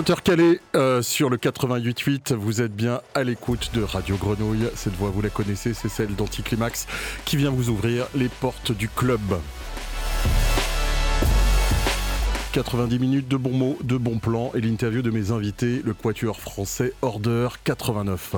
[0.00, 4.66] 20h calé euh, sur le 88.8, vous êtes bien à l'écoute de Radio Grenouille.
[4.74, 6.86] Cette voix, vous la connaissez, c'est celle d'Anticlimax
[7.26, 9.20] qui vient vous ouvrir les portes du club.
[12.52, 16.40] 90 minutes de bons mots, de bons plans et l'interview de mes invités, le quatuor
[16.40, 18.36] français Order 89.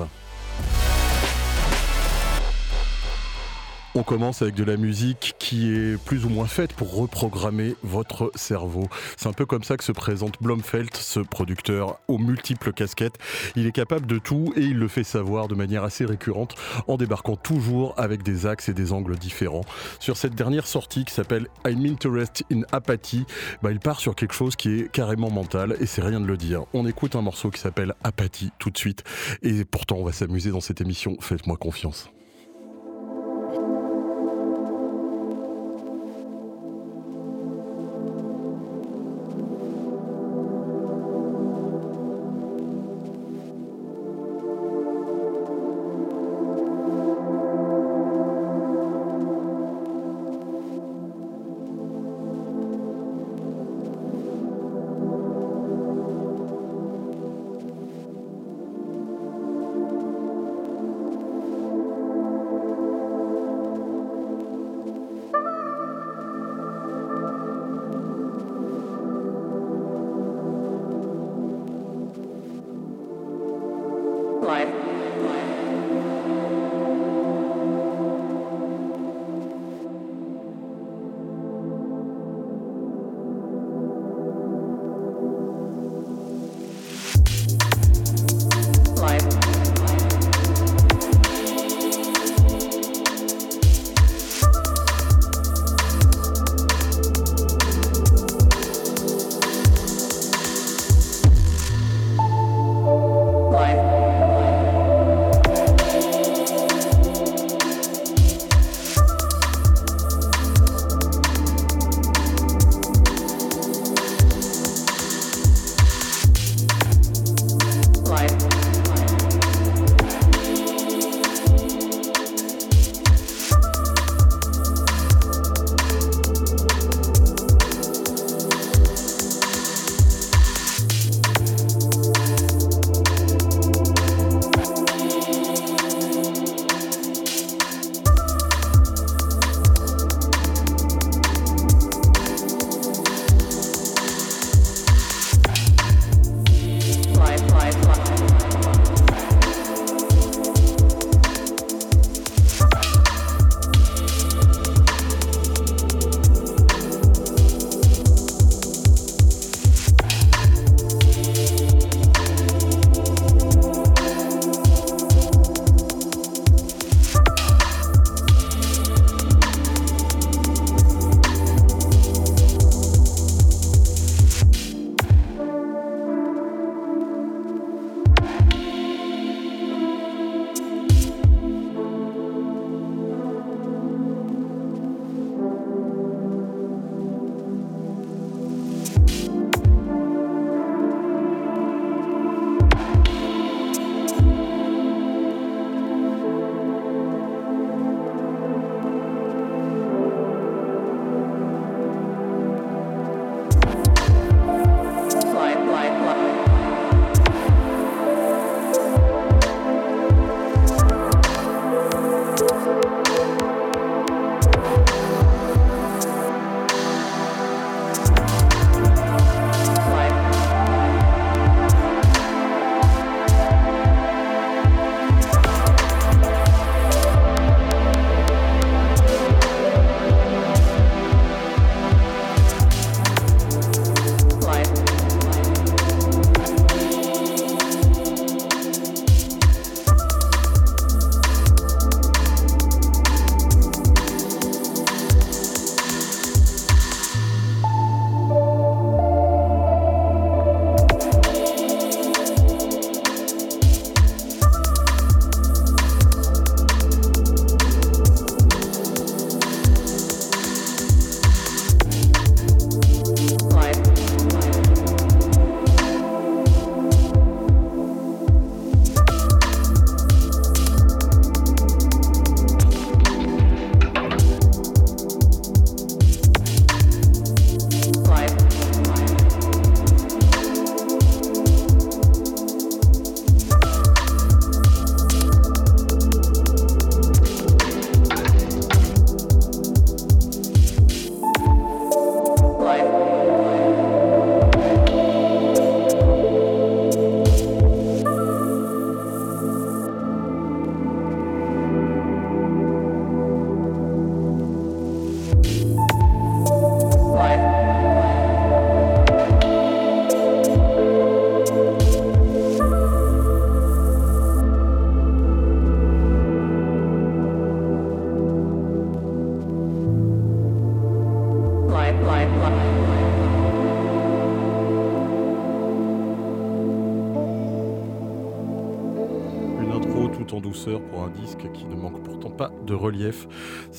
[3.95, 8.31] On commence avec de la musique qui est plus ou moins faite pour reprogrammer votre
[8.33, 8.87] cerveau.
[9.17, 13.19] C'est un peu comme ça que se présente Blomfeld, ce producteur aux multiples casquettes.
[13.55, 16.55] Il est capable de tout et il le fait savoir de manière assez récurrente
[16.87, 19.65] en débarquant toujours avec des axes et des angles différents.
[19.99, 23.27] Sur cette dernière sortie qui s'appelle I'm Interested in Apathy,
[23.61, 26.37] bah, il part sur quelque chose qui est carrément mental et c'est rien de le
[26.37, 26.63] dire.
[26.73, 29.03] On écoute un morceau qui s'appelle Apathy tout de suite
[29.43, 31.15] et pourtant on va s'amuser dans cette émission.
[31.19, 32.09] Faites-moi confiance.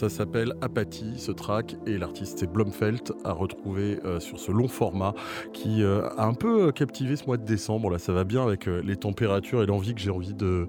[0.05, 4.69] Ça s'appelle Apathie, ce track, et l'artiste c'est Blomfelt, à retrouver euh, sur ce long
[4.69, 5.15] format
[5.55, 7.89] qui euh, a un peu captivé ce mois de décembre.
[7.89, 10.67] Là, ça va bien avec euh, les températures et l'envie que j'ai envie de,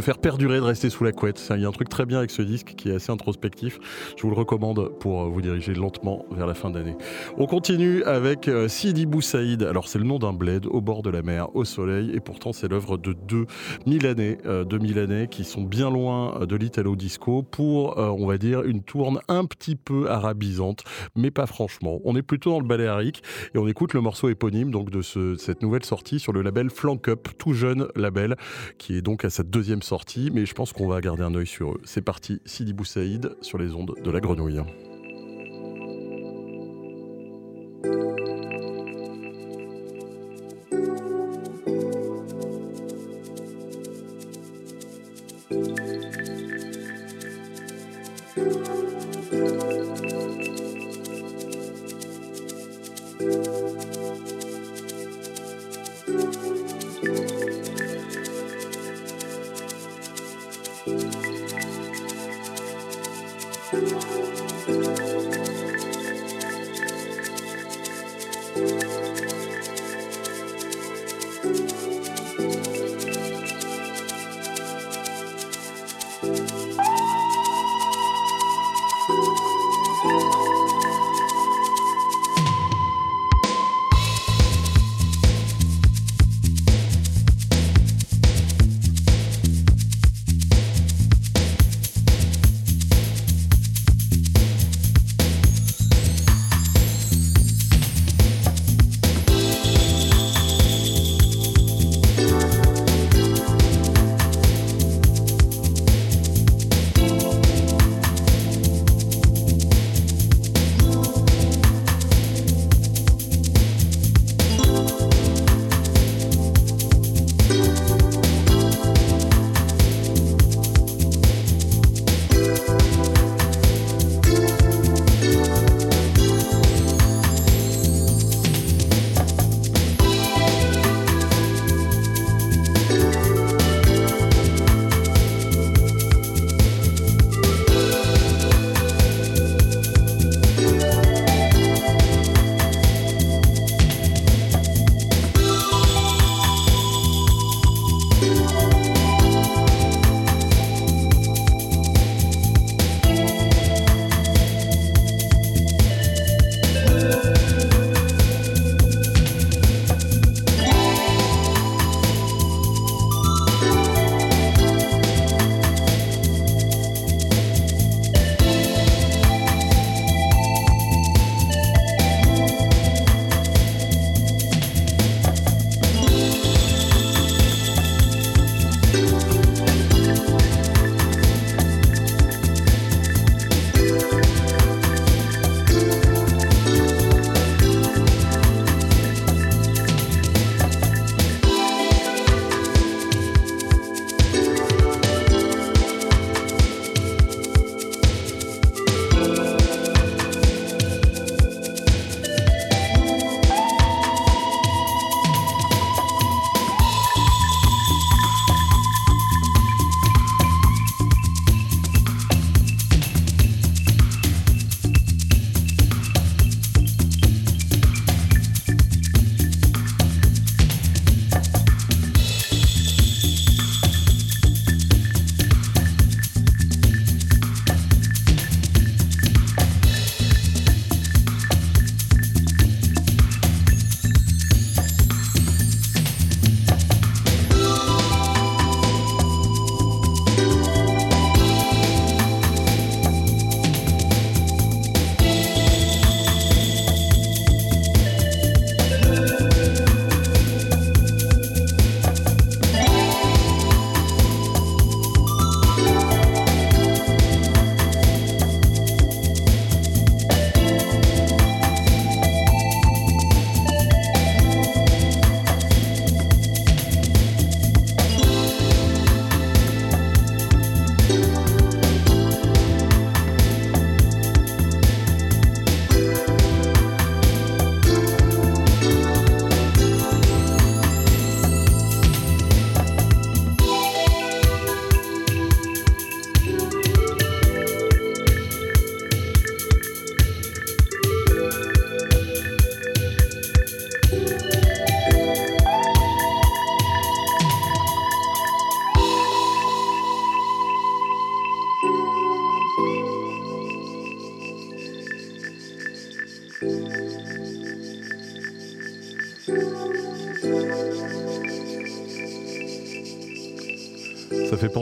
[0.00, 1.46] faire perdurer, de rester sous la couette.
[1.54, 3.78] Il y a un truc très bien avec ce disque qui est assez introspectif.
[4.16, 6.96] Je vous le recommande pour vous diriger lentement vers la fin d'année.
[7.36, 9.62] On continue avec Sidi Boussaïd.
[9.62, 12.52] Alors, c'est le nom d'un bled au bord de la mer, au soleil, et pourtant,
[12.52, 13.46] c'est l'œuvre de deux
[13.86, 18.38] Milanais, euh, deux Milanais qui sont bien loin de l'Italo Disco pour, euh, on va
[18.38, 20.84] dire, une tourne un petit peu arabisante,
[21.16, 22.00] mais pas franchement.
[22.04, 23.22] On est plutôt dans le baléarique
[23.54, 27.08] et on écoute le morceau éponyme donc de cette nouvelle sortie sur le label Flank
[27.08, 28.36] Up, tout jeune label,
[28.78, 31.46] qui est donc à sa deuxième sortie, mais je pense qu'on va garder un œil
[31.46, 31.80] sur eux.
[31.84, 34.60] C'est parti, Sidi Boussaïd sur les ondes de la grenouille.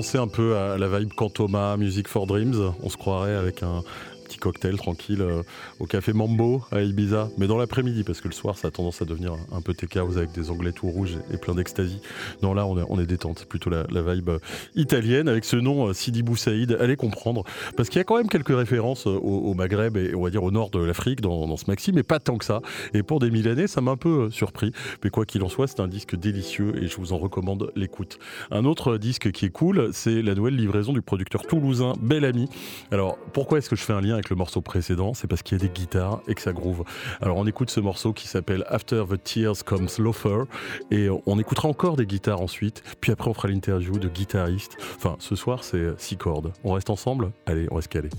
[0.08, 2.72] Penser un peu à la vibe Cantoma, Music for Dreams.
[2.82, 3.82] On se croirait avec un,
[4.38, 5.42] cocktail tranquille euh,
[5.78, 9.02] au café Mambo à Ibiza, mais dans l'après-midi parce que le soir ça a tendance
[9.02, 12.00] à devenir un peu vous avec des anglais tout rouges et plein d'extasie.
[12.42, 14.38] Non, là on est, on est détente, plutôt la, vibe euh,
[14.74, 16.76] italienne avec ce nom euh, Sidi Boussaïd.
[16.80, 17.44] Allez comprendre
[17.76, 20.50] parce qu'il y a quand même quelques références au, Maghreb et on va dire au
[20.50, 22.60] nord de l'Afrique dans, ce maxi, mais pas tant que ça.
[22.94, 24.72] Et pour des mille années, ça m'a un peu surpris.
[25.02, 28.18] Mais quoi qu'il en soit, c'est un disque délicieux et je vous en recommande l'écoute.
[28.50, 32.48] Un autre disque qui est cool, c'est la nouvelle livraison du producteur toulousain Bel Ami.
[32.90, 35.58] Alors pourquoi est-ce que je fais un lien avec le morceau précédent, c'est parce qu'il
[35.58, 36.84] y a des guitares et que ça groove.
[37.20, 40.44] Alors on écoute ce morceau qui s'appelle After the Tears Comes Loafer
[40.90, 44.76] et on écoutera encore des guitares ensuite, puis après on fera l'interview de guitaristes.
[44.96, 46.52] Enfin, ce soir c'est six cordes.
[46.64, 47.32] On reste ensemble?
[47.46, 48.10] Allez, on va se caler.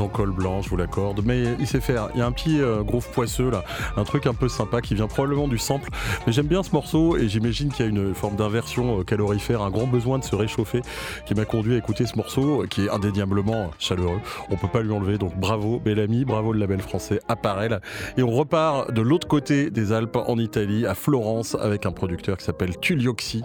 [0.00, 1.22] En col blanc, je vous l'accorde.
[1.24, 2.08] Mais il sait faire.
[2.14, 3.64] Il y a un petit euh, groove poisseux là,
[3.96, 5.90] un truc un peu sympa qui vient probablement du sample.
[6.26, 9.62] Mais j'aime bien ce morceau et j'imagine qu'il y a une forme d'inversion euh, calorifère,
[9.62, 10.82] un grand besoin de se réchauffer
[11.26, 14.20] qui m'a conduit à écouter ce morceau qui est indéniablement chaleureux.
[14.50, 15.18] On peut pas lui enlever.
[15.18, 17.80] Donc bravo Bellamy, bravo le label français Apparel.
[18.16, 22.36] Et on repart de l'autre côté des Alpes en Italie, à Florence, avec un producteur
[22.36, 23.42] qui s'appelle Tullioxi.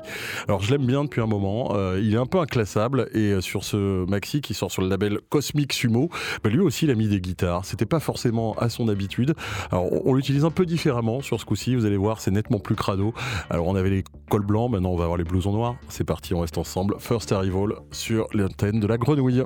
[0.47, 1.73] Alors je l'aime bien depuis un moment.
[1.75, 5.19] Euh, il est un peu inclassable et sur ce maxi qui sort sur le label
[5.29, 6.09] Cosmic Sumo,
[6.49, 7.65] lui aussi il a mis des guitares.
[7.65, 9.35] C'était pas forcément à son habitude.
[9.71, 12.75] Alors on, l'utilise un peu différemment sur ce coup-ci, vous allez voir, c'est nettement plus
[12.75, 13.13] crado.
[13.49, 15.75] Alors on avait les cols blancs, maintenant on va avoir les blousons noirs.
[15.89, 16.95] C'est parti, on reste ensemble.
[16.99, 19.43] First Arrival sur l'antenne de la grenouille.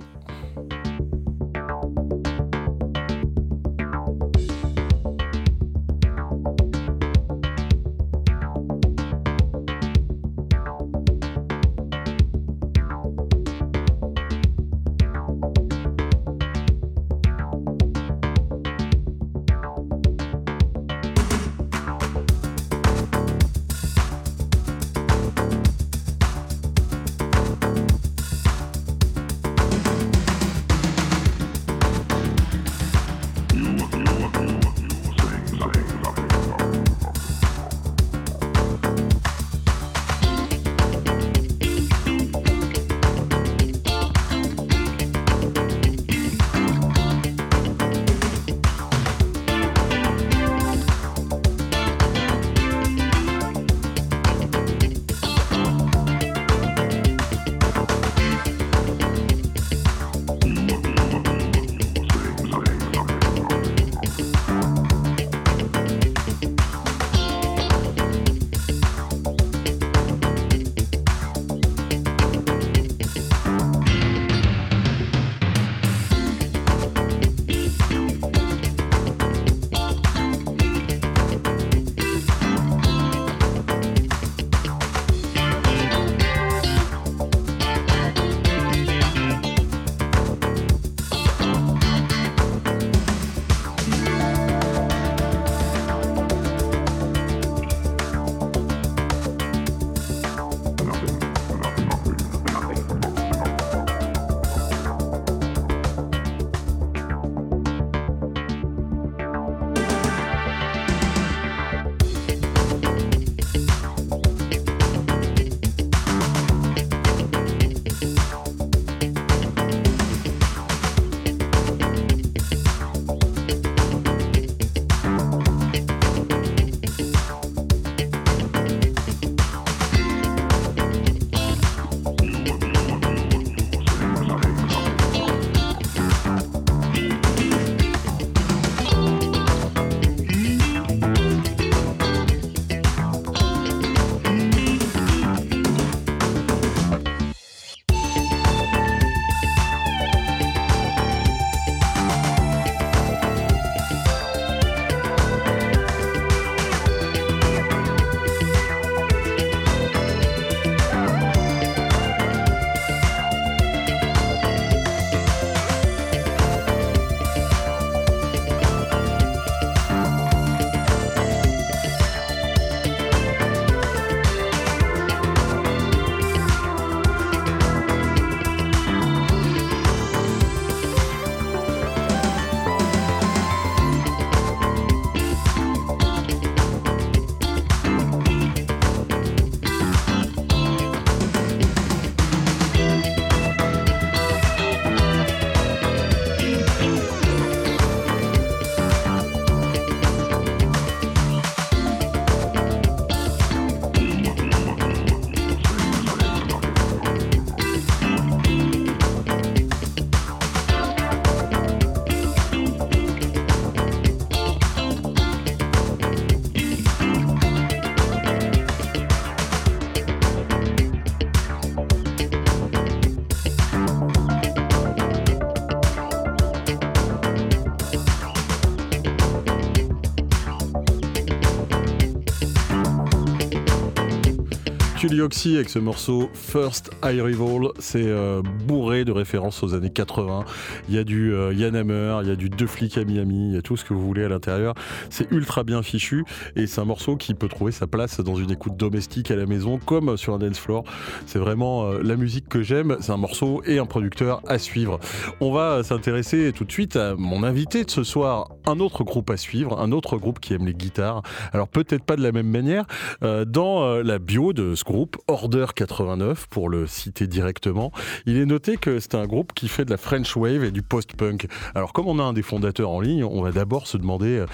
[235.17, 240.43] Avec ce morceau First I Rival, c'est euh, bourré de références aux années 80.
[240.89, 243.51] Il y a du euh, Yann Hammer, il y a du Deux flics à Miami,
[243.51, 244.73] il y a tout ce que vous voulez à l'intérieur.
[245.09, 246.25] C'est ultra bien fichu
[246.57, 249.45] et c'est un morceau qui peut trouver sa place dans une écoute domestique à la
[249.45, 250.83] maison comme sur un dance floor.
[251.27, 252.97] C'est vraiment euh, la musique j'aime.
[252.99, 254.99] C'est un morceau et un producteur à suivre.
[255.39, 259.29] On va s'intéresser tout de suite à mon invité de ce soir, un autre groupe
[259.29, 261.21] à suivre, un autre groupe qui aime les guitares.
[261.53, 262.85] Alors peut-être pas de la même manière.
[263.21, 267.91] dans la bio de ce groupe, groupe Order 89 pour le citer directement.
[268.25, 270.83] Il est noté que c'est un groupe qui fait de la French Wave et du
[270.83, 271.47] post-punk.
[271.75, 274.45] Alors comme on a un des fondateurs en ligne, on va d'abord se demander euh,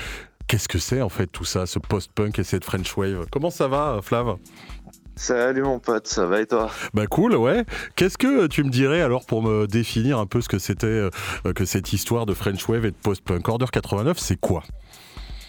[0.47, 3.27] qu'est-ce que c'est en fait tout ça, ce post-punk et cette French Wave?
[3.29, 4.37] Comment ça va Flav?
[5.15, 6.71] Salut mon pote, ça va et toi?
[6.93, 7.65] Bah cool, ouais.
[7.95, 11.09] Qu'est-ce que tu me dirais alors pour me définir un peu ce que c'était euh,
[11.53, 13.47] que cette histoire de French Wave et de post-punk?
[13.47, 14.63] Order 89, c'est quoi?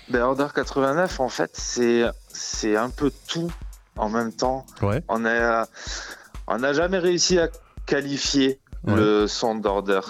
[0.09, 3.51] Ben, Order 89, en fait, c'est c'est un peu tout
[3.97, 4.67] en même temps.
[4.83, 5.03] Ouais.
[5.09, 5.67] On a
[6.47, 7.49] on n'a jamais réussi à
[7.87, 10.01] qualifier le son d'Order.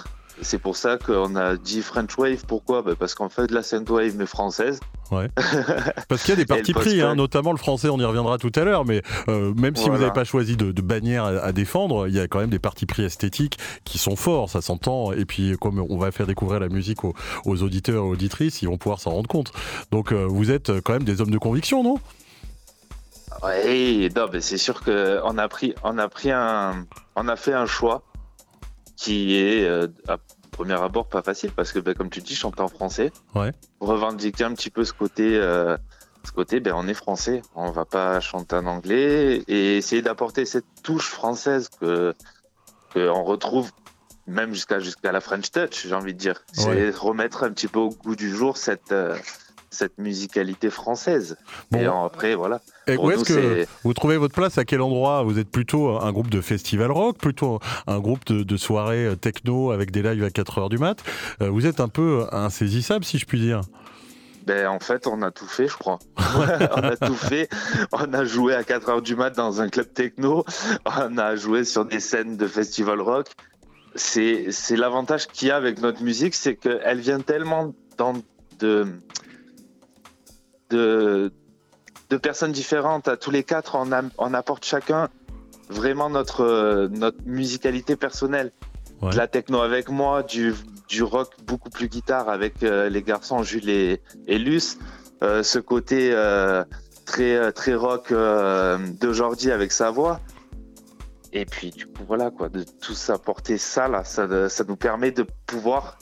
[0.42, 2.44] C'est pour ça qu'on a dit French Wave.
[2.46, 2.83] Pourquoi?
[2.83, 4.81] Bah, Parce qu'en fait, la Wave mais française.
[5.11, 5.28] Ouais.
[6.09, 8.52] Parce qu'il y a des partis pris, hein, notamment le français, on y reviendra tout
[8.55, 12.14] à l'heure, mais euh, même si vous n'avez pas choisi de, bannière à, défendre, il
[12.14, 15.12] y a quand même des partis pris esthétiques qui sont forts, ça s'entend.
[15.12, 18.78] Et puis, comme on va faire découvrir la musique aux, auditeurs et auditrices, ils vont
[18.78, 19.52] pouvoir s'en rendre compte.
[19.90, 21.98] Donc, euh, vous êtes quand même des hommes de conviction, non?
[23.42, 24.09] Oui,
[24.40, 28.02] c'est sûr qu'on a pris, on a pris un, on a fait un choix
[29.02, 30.18] qui est euh, à
[30.52, 33.10] premier abord pas facile parce que ben, comme tu dis chanter en français.
[33.34, 33.50] Ouais.
[33.80, 35.76] revendiquer un petit peu ce côté euh,
[36.22, 40.44] ce côté ben on est français on va pas chanter en anglais et essayer d'apporter
[40.44, 42.14] cette touche française que
[42.92, 43.72] qu'on retrouve
[44.28, 46.44] même jusqu'à jusqu'à la French Touch j'ai envie de dire.
[46.52, 49.16] C'est remettre un petit peu au goût du jour cette euh,
[49.72, 51.37] cette musicalité française.
[51.74, 52.61] Et après, voilà.
[52.87, 54.58] Et où est-ce que vous trouvez votre place?
[54.58, 55.22] À quel endroit?
[55.22, 59.70] Vous êtes plutôt un groupe de festival rock, plutôt un groupe de, soirées euh, techno
[59.70, 61.02] avec des lives à 4 heures du mat?
[61.40, 63.62] Euh, Vous êtes un peu insaisissable, si je puis dire
[64.44, 66.00] ben, en fait, on a tout fait, je crois.
[66.16, 67.48] on a tout fait.
[67.92, 70.44] On a joué à 4 heures du mat dans un club techno.
[70.85, 73.28] On a joué sur des scènes de festival rock.
[73.94, 78.14] C'est l'avantage qu'il y a avec notre musique, c'est qu'elle vient tellement dans
[78.58, 78.87] de,
[80.72, 81.32] de,
[82.22, 83.08] personnes différentes.
[83.08, 85.08] À tous les quatre, on, apporte chacun
[85.68, 88.52] vraiment notre, notre musicalité personnelle.
[89.00, 90.54] De la techno avec moi, du,
[90.88, 94.78] du rock beaucoup plus guitare avec euh, les garçons Jules et, et Luce.
[95.22, 96.62] Euh, ce côté euh,
[97.04, 100.20] très, très rock de Jordi avec sa voix.
[101.32, 105.11] Et puis, du coup, voilà, quoi, de tous apporter ça, là, ça, ça nous permet
[105.11, 105.98] de pouvoir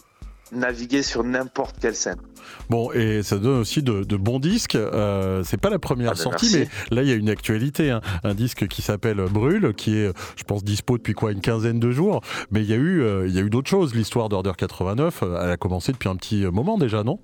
[0.52, 2.20] naviguer sur n'importe quelle scène.
[2.68, 4.76] Bon, et ça donne aussi de, bons disques.
[4.76, 7.90] Euh, c'est pas la première ah, ben sortie, mais là, il y a une actualité.
[7.90, 8.00] Hein.
[8.24, 11.90] Un disque qui s'appelle Brûle, qui est, je pense, dispo depuis quoi, une quinzaine de
[11.90, 12.20] jours.
[12.50, 13.94] Mais il y a eu, euh, il y a eu d'autres choses.
[13.94, 17.18] L'histoire d'Order 89, euh, elle a commencé depuis un petit moment déjà, non?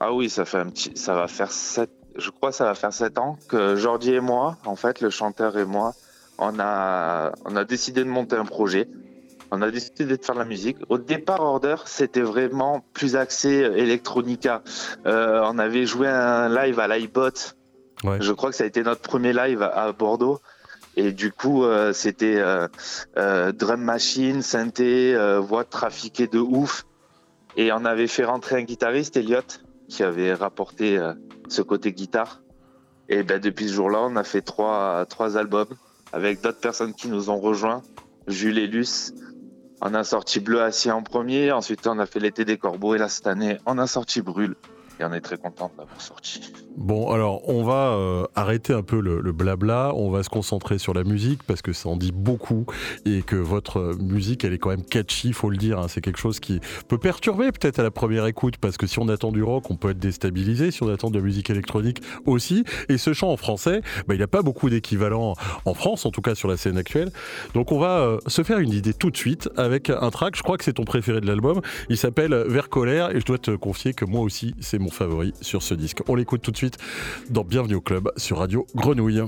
[0.00, 2.92] Ah oui, ça fait un petit, ça va faire sept, je crois, ça va faire
[2.92, 5.94] sept ans que Jordi et moi, en fait, le chanteur et moi,
[6.38, 8.88] on a, on a décidé de monter un projet
[9.54, 10.76] on a décidé de faire de la musique.
[10.88, 14.62] Au départ, Order, c'était vraiment plus axé electronica.
[15.06, 17.54] Euh, on avait joué un live à l'iBot.
[18.20, 20.40] Je crois que ça a été notre premier live à, Bordeaux.
[20.96, 22.42] Et du coup, euh, c'était
[23.16, 26.84] euh, drum machine, synthé, voix trafiquée de ouf.
[27.56, 29.40] Et on avait fait rentrer un guitariste, Elliot,
[29.88, 31.00] qui avait rapporté
[31.48, 32.40] ce côté guitare.
[33.08, 35.68] Et ben, depuis ce jour-là, on a fait trois, trois albums
[36.12, 37.82] avec d'autres personnes qui nous ont rejoints.
[38.26, 39.12] Jules et Luce,
[39.80, 42.98] on a sorti Bleu Acier en premier, ensuite on a fait l'été des corbeaux et
[42.98, 44.56] là cette année on a sorti Brûle
[45.00, 46.52] et on est très content d'avoir sorti.
[46.76, 50.92] Bon, alors on va euh, arrêter un peu le, blabla, on va se concentrer sur
[50.92, 52.66] la musique parce que ça en dit beaucoup
[53.04, 55.78] et que votre musique elle est quand même catchy, faut le dire.
[55.78, 55.86] Hein.
[55.88, 59.08] c'est quelque chose qui peut perturber peut-être à la première écoute parce que si on
[59.08, 60.70] attend du rock, on peut être déstabilisé.
[60.70, 62.64] Si on attend de la musique électronique aussi.
[62.88, 66.10] Et ce chant en français, bah, il n'y a pas beaucoup d'équivalent en France, en
[66.10, 67.10] tout cas sur la scène actuelle.
[67.54, 70.36] Donc on va euh, se faire une idée tout de suite avec un track.
[70.36, 71.60] Je crois que c'est ton préféré de l'album.
[71.88, 75.32] Il s'appelle Vers colère et je dois te confier que moi aussi c'est mon favori
[75.40, 76.02] sur ce disque.
[76.08, 76.76] On l'écoute tout de suite
[77.30, 79.22] dans Bienvenue au Club sur Radio Grenouille.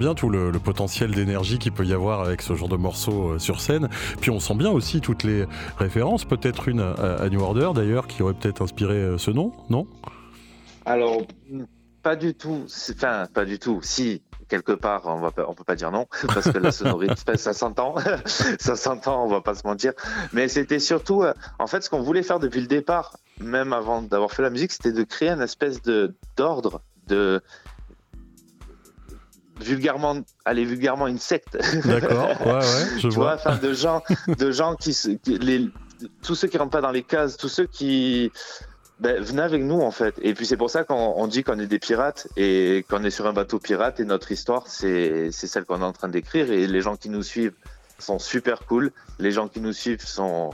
[0.00, 3.60] Bien tout le, potentiel d'énergie qu'il peut y avoir avec ce genre de morceaux sur
[3.60, 3.88] scène.
[4.20, 5.44] Puis on sent bien aussi toutes les
[5.78, 9.86] références, peut-être une à, New Order d'ailleurs, qui aurait peut-être inspiré ce nom, non?
[10.86, 11.22] Alors,
[12.02, 12.66] pas du tout.
[12.90, 13.80] Enfin, pas du tout.
[13.82, 17.94] Si, quelque part, on va peut pas dire non parce que la sonorité, ça s'entend,
[18.26, 19.92] ça s'entend, on va pas se mentir.
[20.32, 24.02] Mais c'était surtout, euh, en fait, ce qu'on voulait faire depuis le départ, même avant
[24.02, 25.80] d'avoir fait la musique, c'était de créer une espèce
[26.36, 27.42] d'ordre, de
[29.62, 31.58] vulgairement, allez vulgairement une secte.
[31.84, 33.36] D'accord, ouais, ouais, je vois.
[33.36, 34.96] Vois, de gens, de gens qui,
[35.26, 35.68] les,
[36.22, 38.32] tous ceux qui rentrent pas dans les cases, tous ceux qui
[38.98, 40.14] ben, venez avec nous en fait.
[40.22, 43.26] Et puis c'est pour ça qu'on dit qu'on est des pirates et qu'on est sur
[43.26, 46.80] un bateau pirate et notre histoire c'est celle qu'on est en train d'écrire et les
[46.80, 47.54] gens qui nous suivent
[47.98, 48.92] sont super cool.
[49.18, 50.50] Les gens qui nous suivent sont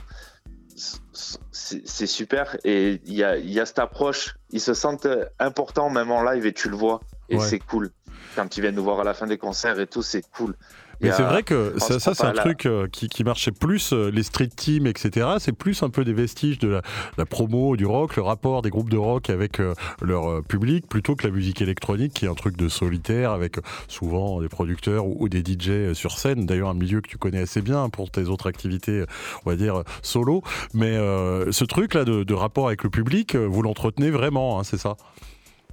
[1.51, 4.35] c'est super et il y a, y a cette approche.
[4.51, 5.07] Ils se sentent
[5.39, 7.91] importants même en live et tu le vois et c'est cool.
[8.37, 10.55] Quand ils viennent nous voir à la fin des concerts et tout, c'est cool.
[11.01, 14.21] Mais c'est vrai que ça, c'est un truc euh, qui, qui, marchait plus, euh, les
[14.21, 15.27] street teams, etc.
[15.39, 16.81] C'est plus un peu des vestiges de
[17.17, 19.73] la, promo, du rock, le rapport des groupes de rock avec euh,
[20.03, 24.39] leur public, plutôt que la musique électronique, qui est un truc de solitaire, avec souvent
[24.39, 26.45] des producteurs ou, des DJ sur scène.
[26.45, 29.03] D'ailleurs, un milieu que tu connais assez bien pour tes autres activités,
[29.45, 30.43] on va dire, solo.
[30.75, 34.95] Mais ce truc-là de, de, rapport avec le public, vous l'entretenez vraiment, hein, c'est ça?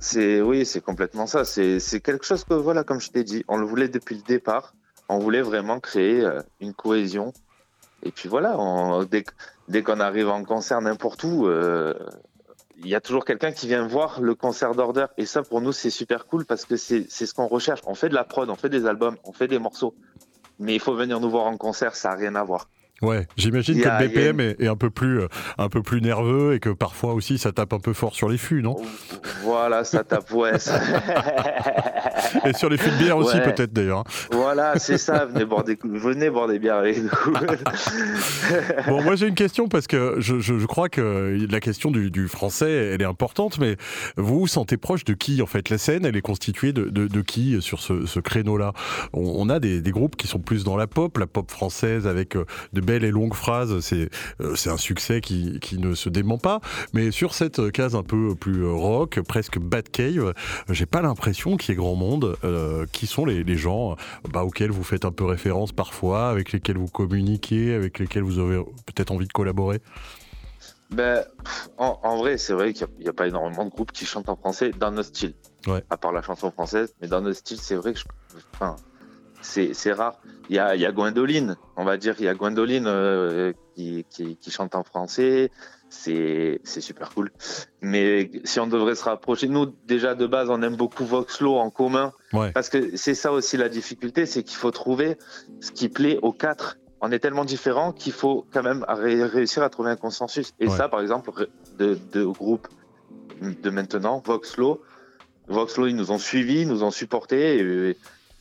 [0.04, 1.44] C'est oui, c'est complètement ça.
[1.44, 4.74] C'est quelque chose que voilà, comme je t'ai dit, on le voulait depuis le départ
[5.08, 7.32] on voulait vraiment créer euh, une cohésion.
[8.02, 8.56] Et puis voilà,
[9.68, 11.94] dès, qu'on arrive en concert n'importe où, euh,
[12.76, 15.06] il y a toujours quelqu'un qui vient voir le concert d'order.
[15.16, 17.80] Et ça, pour nous, c'est super cool parce que c'est ce qu'on recherche.
[17.86, 19.94] On fait de la prod, on fait des albums, on fait des morceaux.
[20.58, 22.68] Mais il faut venir nous voir en concert, ça n'a rien à voir.
[23.04, 26.60] Ouais, j'imagine que le BPM est, un peu plus euh, un peu plus nerveux et
[26.60, 28.76] que parfois aussi ça tape un peu fort sur les fûts, non?
[29.42, 30.52] Voilà, ça tape ouais.
[32.44, 34.00] et sur les fûts de bière aussi peut-être d'ailleurs.
[34.00, 34.04] Hein.
[34.32, 35.26] Voilà, c'est ça.
[35.26, 37.10] Venez boire des venez boire des bières avec nous.
[38.88, 42.28] bon, moi j'ai une question parce que je, je, crois que la question du, du,
[42.28, 43.76] français elle est importante, mais
[44.16, 45.68] vous vous sentez proche de qui en fait?
[45.70, 48.72] La scène elle est constituée de, de, de qui sur ce, ce créneau-là?
[49.12, 52.36] On, a des, des, groupes qui sont plus dans la pop, la pop française avec
[52.36, 54.08] euh, de belles et longues phrases, c'est
[54.40, 56.60] euh, c'est un succès qui, qui, ne se dément pas.
[56.92, 60.32] Mais sur cette case un peu plus rock, presque bad cave,
[60.70, 62.03] j'ai pas l'impression qu'il y ait grand monde.
[62.44, 63.96] Euh, qui sont les, les gens
[64.30, 68.38] bah, auxquels vous faites un peu référence parfois, avec lesquels vous communiquez, avec lesquels vous
[68.38, 69.80] avez peut-être envie de collaborer?
[70.90, 71.24] Ben,
[71.78, 74.70] en, vrai, c'est vrai qu'il n'y a, pas énormément de groupes qui chantent en français
[74.78, 75.34] dans notre style.
[75.90, 78.04] À part la chanson française, mais dans notre style, c'est vrai que je,
[78.52, 78.76] enfin,
[79.40, 80.20] c'est rare.
[80.50, 84.04] Il y a, y a Gwendoline, on va dire, il y a Gwendoline euh, qui,
[84.10, 85.50] qui, qui, chante en français,
[85.94, 87.30] c'est super cool.
[87.80, 91.70] Mais si on devrait se rapprocher, nous déjà de base, on aime beaucoup Voxlo en
[91.70, 92.12] commun,
[92.52, 95.16] parce que c'est ça aussi la difficulté, c'est qu'il faut trouver
[95.60, 96.78] ce qui plaît aux quatre.
[97.00, 100.52] On est tellement différents qu'il faut quand même réussir à trouver un consensus.
[100.58, 101.30] Et ça, par exemple,
[101.78, 102.66] de, de groupe
[103.40, 104.82] de maintenant, Voxlo,
[105.48, 107.58] Voxlo, ils nous ont suivis, ils nous ont supportés.
[107.58, 107.96] Et,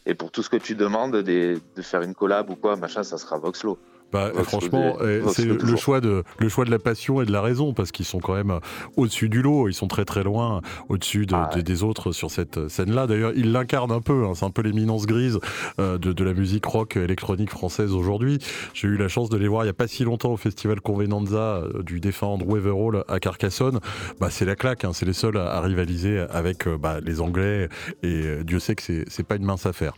[0.06, 3.04] et pour tout ce que tu demandes, de, de faire une collab ou quoi, machin,
[3.04, 3.78] ça sera Voxlo.
[4.14, 7.42] Bah, franchement, eh, c'est le choix de le choix de la passion et de la
[7.42, 8.60] raison parce qu'ils sont quand même
[8.96, 9.68] au-dessus du lot.
[9.68, 13.08] Ils sont très très loin au-dessus de, ah des autres sur cette scène-là.
[13.08, 14.26] D'ailleurs, ils l'incarnent un peu.
[14.26, 14.34] Hein.
[14.36, 15.40] C'est un peu l'éminence grise
[15.80, 18.40] euh, de, de, la musique rock électronique française aujourd'hui.
[18.74, 20.82] J'ai eu la chance de les voir il y a pas si longtemps au festival
[20.82, 23.80] Convenanza euh, du défunt Andrew Everall à Carcassonne.
[24.20, 24.86] Bah, c'est la claque.
[24.86, 24.92] Hein.
[24.94, 27.70] C'est les seuls à, rivaliser avec euh, bah, les Anglais
[28.04, 29.94] et Dieu sait que c'est pas une mince affaire.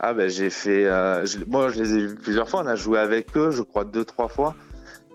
[0.00, 3.00] Ah ben j'ai fait, euh, moi je les ai vus plusieurs fois, on a joué
[3.00, 4.54] avec eux, je crois deux trois fois.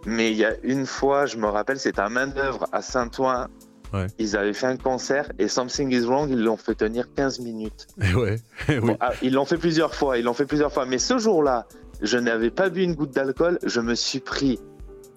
[0.06, 3.48] Mais il y a une fois, je me rappelle, c'était un main d'œuvre à Saint-Ouen.
[3.94, 4.08] Ouais.
[4.18, 7.88] Ils avaient fait un concert et Something is Wrong, ils l'ont fait tenir 15 minutes.
[8.02, 8.94] Et ouais, oui.
[9.00, 10.86] Ah, ils l'ont fait plusieurs fois, ils l'ont fait plusieurs fois.
[10.86, 11.68] Mais ce jour-là,
[12.02, 14.60] je n'avais pas bu une goutte d'alcool, je me suis pris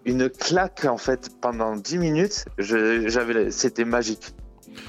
[0.05, 2.44] une claque en fait pendant 10 minutes.
[2.59, 4.35] J'avais, c'était magique.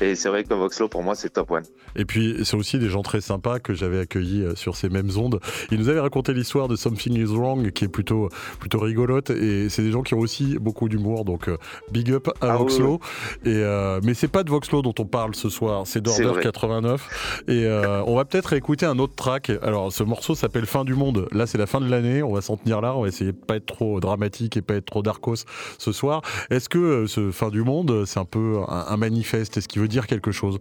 [0.02, 1.64] Et c'est vrai que Voxlo, pour moi, c'est top one.
[1.98, 5.10] Et puis, c'est aussi des gens très sympas que j'avais accueillis euh, sur ces mêmes
[5.18, 5.40] ondes.
[5.72, 8.30] Ils nous avaient raconté l'histoire de Something is Wrong, qui est plutôt,
[8.60, 9.32] plutôt rigolote.
[9.32, 11.26] Et c'est des gens qui ont aussi beaucoup d'humour.
[11.26, 11.58] Donc, euh,
[11.92, 13.00] big up à ah Voxlo.
[13.44, 17.44] Et, euh, mais c'est pas de Voxlo dont on parle ce soir, c'est d'Order 89.
[17.48, 19.52] Et euh, on va peut-être écouter un autre track.
[19.62, 21.28] Alors, ce morceau s'appelle Fin du monde.
[21.32, 22.24] Là, c'est la fin de l'année.
[22.24, 22.96] On va s'en tenir là.
[22.96, 25.46] On va essayer de pas être trop dramatique et pas être trop darkos
[25.78, 26.22] ce soir.
[26.50, 29.58] Est-ce que ce Fin du monde, c'est un peu un, un manifeste?
[29.58, 30.60] Est-ce qu'il veut dire quelque chose?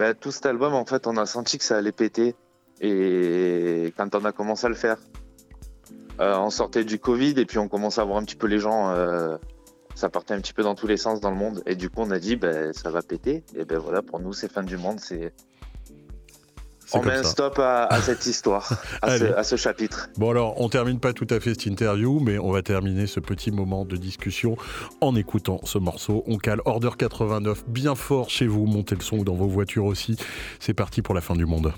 [0.00, 2.34] Bah, tout cet album, en fait, on a senti que ça allait péter.
[2.80, 4.96] Et quand on a commencé à le faire,
[6.20, 8.58] euh, on sortait du Covid et puis on commençait à voir un petit peu les
[8.60, 8.92] gens.
[8.92, 9.36] Euh,
[9.94, 11.62] ça partait un petit peu dans tous les sens dans le monde.
[11.66, 13.44] Et du coup, on a dit, ben ça va péter.
[13.54, 15.00] Et ben voilà, pour nous, c'est fin du monde.
[15.00, 15.34] C'est
[16.92, 18.72] On met un stop à, cette histoire,
[19.02, 20.08] à ce, à ce, chapitre.
[20.16, 23.20] Bon alors, on termine pas tout à fait cette interview, mais on va terminer ce
[23.20, 24.56] petit moment de discussion
[25.00, 26.24] en écoutant ce morceau.
[26.26, 29.84] On cale Order 89 bien fort chez vous, montez le son ou dans vos voitures
[29.84, 30.16] aussi.
[30.58, 31.72] C'est parti pour la fin du monde.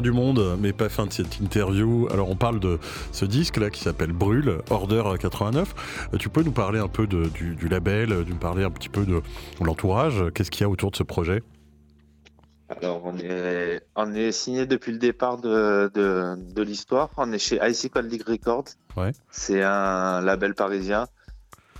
[0.00, 2.08] Du monde, mais pas fin de cette interview.
[2.10, 2.78] Alors on parle de
[3.12, 5.74] ce disque là qui s'appelle Brûle, Order 89.
[6.12, 9.20] Euh, tu peux nous parler un peu du, label, nous parler un petit peu de
[9.60, 10.24] l'entourage.
[10.34, 11.42] Qu'est-ce qu'il y a autour de ce projet?
[12.68, 17.10] Alors, on est, on est signé depuis le départ de, de, l'histoire.
[17.16, 18.66] On est chez Icy Cold League Records.
[18.96, 19.10] Ouais.
[19.30, 21.06] C'est un label parisien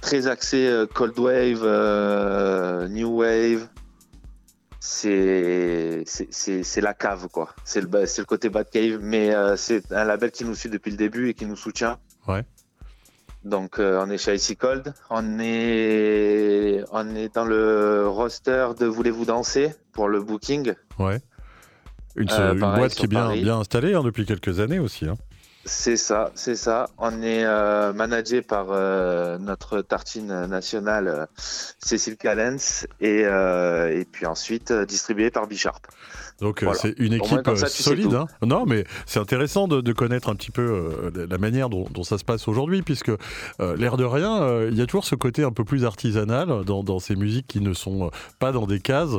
[0.00, 3.68] très axé euh, Cold Wave, euh, New Wave,
[4.80, 7.54] c'est c'est la cave quoi.
[7.64, 10.90] C'est le le côté bad cave, mais euh, c'est un label qui nous suit depuis
[10.90, 11.98] le début et qui nous soutient.
[12.26, 12.44] Ouais.
[13.44, 18.86] Donc euh, on est chez Icy Cold, on est on est dans le roster de
[18.86, 20.74] Voulez-vous danser pour le booking.
[20.98, 21.20] Ouais.
[22.16, 25.06] Une, euh, boîte qui est bien bien installée hein, depuis quelques années aussi.
[25.06, 25.16] Hein.
[25.66, 26.88] C'est ça, c'est ça.
[26.96, 34.24] On est euh, managé par euh, notre tartine nationale euh, Cécile Callens et, et puis
[34.26, 35.86] ensuite distribué par Bicharp.
[36.40, 38.14] Donc euh, c'est une équipe euh, solide.
[38.14, 38.26] Hein.
[38.42, 42.24] Non, mais c'est intéressant de, connaître un petit peu euh, la manière dont, ça se
[42.24, 43.10] passe aujourd'hui, puisque
[43.58, 47.16] l'air de rien, il y a toujours ce côté un peu plus artisanal dans, ces
[47.16, 49.16] musiques qui ne sont pas dans des cases,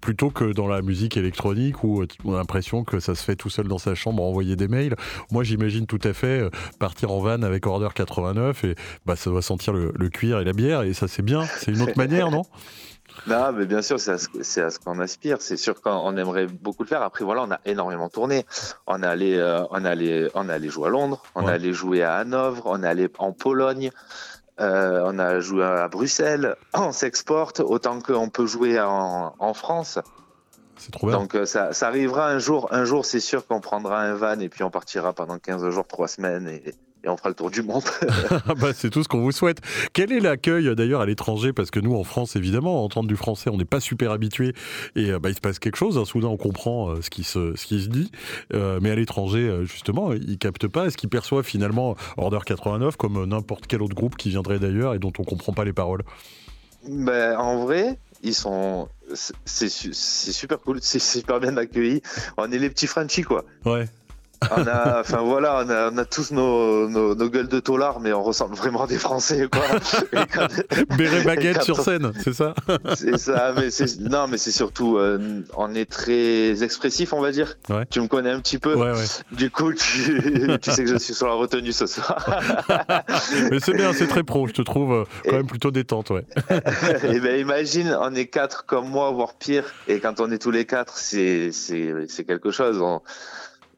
[0.00, 3.50] plutôt que dans la musique électronique où on a l'impression que ça se fait tout
[3.50, 4.96] seul dans sa chambre, envoyer des mails.
[5.30, 6.42] Moi, j'imagine tout à fait
[6.78, 8.74] partir en van avec Order 89 et
[9.04, 11.44] bah, ça doit sentir le, le cuir et la bière, et ça c'est bien.
[11.58, 12.42] C'est une autre manière, non?
[13.26, 15.38] Non, mais bien sûr, c'est à ce, qu'on aspire.
[15.40, 17.02] C'est sûr qu'on aimerait beaucoup le faire.
[17.02, 18.46] Après, voilà, on a énormément tourné.
[18.86, 22.02] On est allé, euh, on allé, on allé jouer à Londres, on est allé jouer
[22.02, 23.90] à Hanovre, on est allé en Pologne,
[24.60, 26.56] euh, on a joué à Bruxelles.
[26.74, 29.98] On s'exporte autant qu'on peut jouer en, France.
[30.76, 31.18] C'est trop bien.
[31.18, 32.68] Donc euh, ça, ça, arrivera un jour.
[32.70, 35.86] Un jour, c'est sûr qu'on prendra un van et puis on partira pendant 15 jours,
[35.86, 36.74] 3 semaines et,
[37.06, 37.84] et on fera le tour du monde.
[38.60, 39.60] bah, c'est tout ce qu'on vous souhaite.
[39.92, 41.52] Quel est l'accueil d'ailleurs à l'étranger?
[41.52, 44.54] Parce que nous, en France, évidemment, entendre du français, on n'est pas super habitué
[44.96, 45.96] et euh, bah, il se passe quelque chose.
[45.98, 46.04] Hein.
[46.04, 48.10] Soudain, on comprend euh, ce, qui se, ce qui se dit.
[48.52, 50.86] Euh, mais à l'étranger, justement, ils captent pas.
[50.86, 54.98] Est-ce qu'ils perçoivent finalement Order 89 comme n'importe quel autre groupe qui viendrait d'ailleurs et
[54.98, 56.02] dont on comprend pas les paroles?
[56.88, 58.88] Ben, En vrai, ils sont.
[59.44, 62.02] C'est super cool, c'est super bien accueilli.
[62.36, 63.44] On est les petits Frenchies, quoi.
[63.64, 63.86] Ouais
[64.50, 68.54] on a, enfin voilà, on a, tous nos, nos, gueules de tolard, mais on ressemble
[68.54, 69.62] vraiment à des Français, quoi.
[70.96, 72.54] Béret baguette sur scène, c'est ça
[72.94, 77.32] C'est ça, mais c'est, non, mais c'est surtout, euh, on est très expressif, on va
[77.32, 77.56] dire.
[77.90, 78.76] Tu me connais un petit peu.
[79.32, 82.42] Du coup, tu, sais que je suis sur la retenue ce soir.
[83.50, 86.24] mais c'est bien, c'est très pro, je te trouve euh, quand même plutôt détente, ouais.
[87.04, 90.50] et ben imagine, on est quatre comme moi, voire pire, et quand on est tous
[90.50, 92.80] les quatre, c'est, c'est, c'est quelque chose.
[92.80, 93.00] On,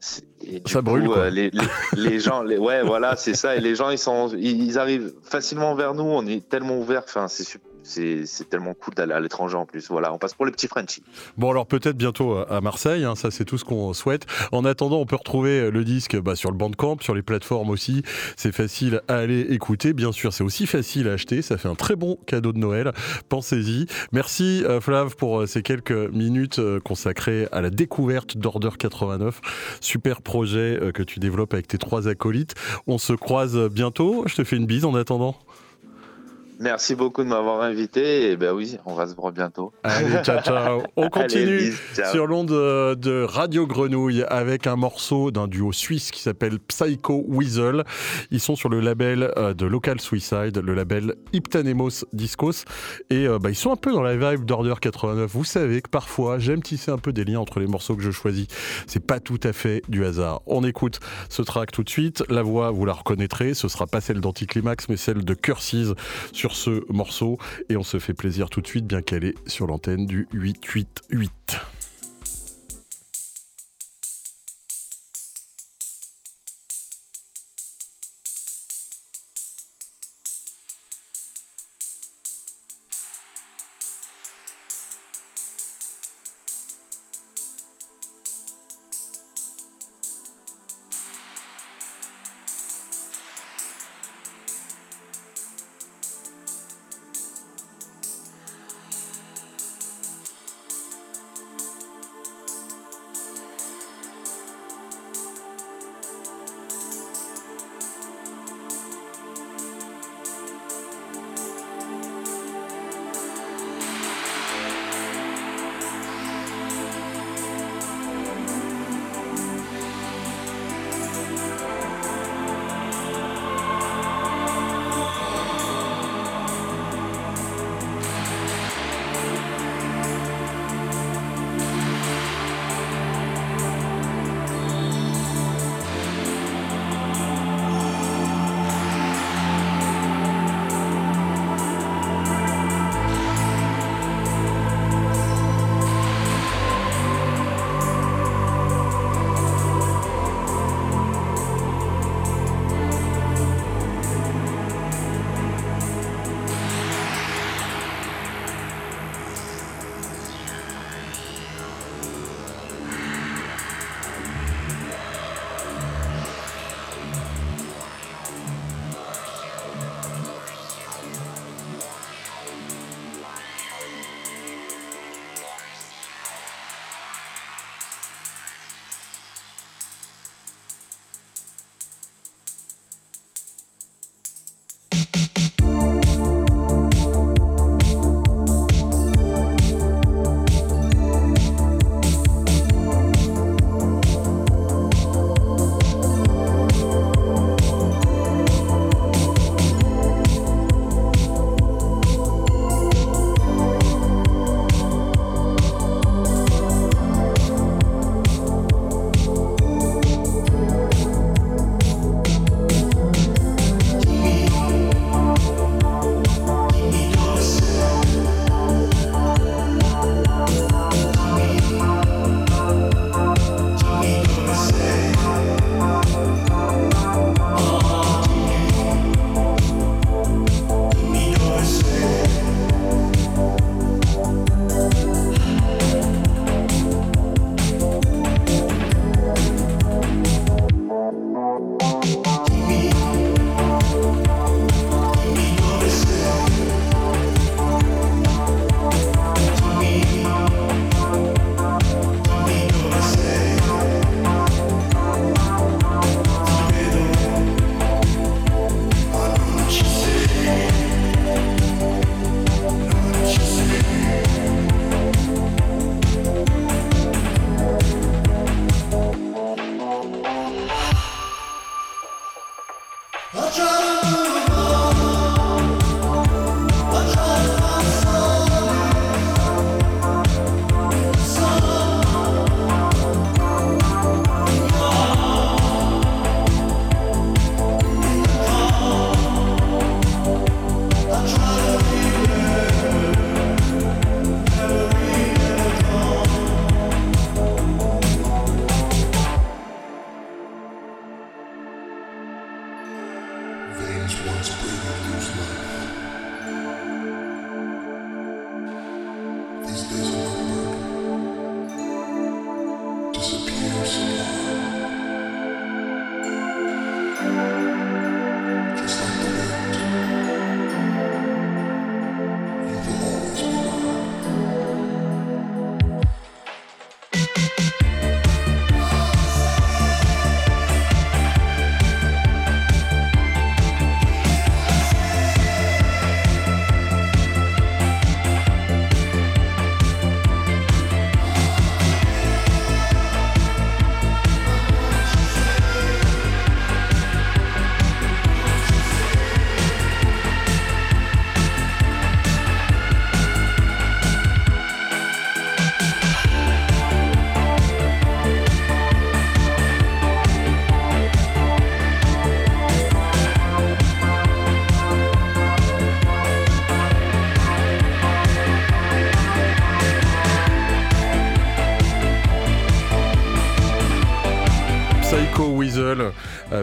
[0.01, 1.09] ça brûle.
[1.09, 1.51] Euh, les,
[1.97, 3.57] les, gens, les, ouais, voilà, c'est ça.
[3.57, 6.05] Et les gens, ils sont, ils, arrivent facilement vers nous.
[6.05, 7.03] On est tellement ouverts.
[7.05, 7.59] Enfin, c'est
[7.89, 9.89] c'est tellement cool d'aller à l'étranger en plus.
[9.89, 11.03] Voilà, on passe pour les petits Frenchies.
[11.37, 14.27] Bon, alors peut-être bientôt à Marseille, hein, ça c'est tout ce qu'on souhaite.
[14.53, 18.03] En attendant, on peut retrouver le disque bah, sur le Bandcamp, sur les plateformes aussi.
[18.37, 19.93] C'est facile à aller écouter.
[19.93, 21.43] Bien sûr, c'est aussi facile à acheter.
[21.43, 22.93] Ça fait un très bon cadeau de Noël.
[23.29, 23.87] Pensez-y.
[24.13, 29.41] Merci euh, Flav pour euh, ces quelques minutes euh, consacrées à la découverte d'Order 89.
[29.81, 32.55] Super projet que tu développes avec tes trois acolytes.
[32.87, 34.25] On se croise bientôt.
[34.27, 35.37] Je te fais une bise en attendant.
[36.61, 38.31] Merci beaucoup de m'avoir invité.
[38.31, 39.73] Et ben oui, on va se voir bientôt.
[39.85, 40.83] Allez, ciao, ciao.
[40.97, 41.73] On continue
[42.11, 47.85] sur l'onde de Radio Grenouille avec un morceau d'un duo suisse qui s'appelle Psycho Weasel.
[48.33, 52.65] Ils sont sur le label euh, de Local Suicide, le label Hyptanemos Discos.
[53.11, 55.31] Et euh, bah, ils sont un peu dans la vibe d'Order 89.
[55.31, 58.11] Vous savez que parfois, j'aime tisser un peu des liens entre les morceaux que je
[58.11, 58.49] choisis.
[58.87, 60.43] C'est pas tout à fait du hasard.
[60.47, 60.99] On écoute
[61.29, 62.25] ce track tout de suite.
[62.29, 63.55] La voix, vous la reconnaîtrez.
[63.55, 65.95] Ce sera pas celle d'Anticlimax, mais celle de Curses
[66.33, 67.39] sur ce morceau
[67.69, 71.78] et on se fait plaisir tout de suite bien qu'elle est sur l'antenne du 888.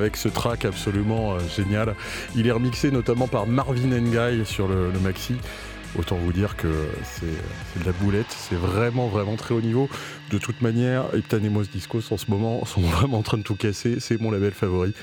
[0.05, 1.95] Avec ce track absolument euh, génial.
[2.35, 5.35] Il est remixé notamment par Marvin Nguy sur le, maxi.
[5.97, 6.67] Autant vous dire que
[7.03, 9.89] c'est de la boulette, c'est vraiment vraiment très haut niveau.
[10.29, 13.99] De toute manière, Eptanemos Discos en ce moment sont vraiment en train de tout casser.
[13.99, 14.93] C'est mon label favori,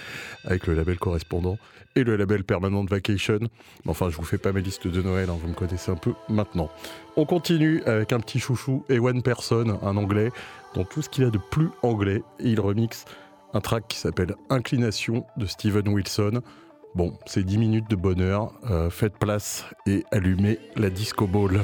[0.44, 1.58] avec le label correspondant
[1.96, 3.40] et le label Permanent Vacation.
[3.86, 6.12] Enfin, je vous fais pas mes listes de Noël, hein, vous me connaissez un peu
[6.28, 6.70] maintenant.
[7.16, 10.30] On continue avec un petit chouchou, Ewan Person, un anglais,
[10.74, 12.22] dans tout ce qu'il a de plus anglais.
[12.40, 13.04] Il remixe
[13.52, 16.42] un track qui s'appelle Inclination de Steven Wilson.
[16.94, 18.52] Bon, c'est 10 minutes de bonheur.
[18.70, 21.60] Euh, faites place et allumez la disco ball.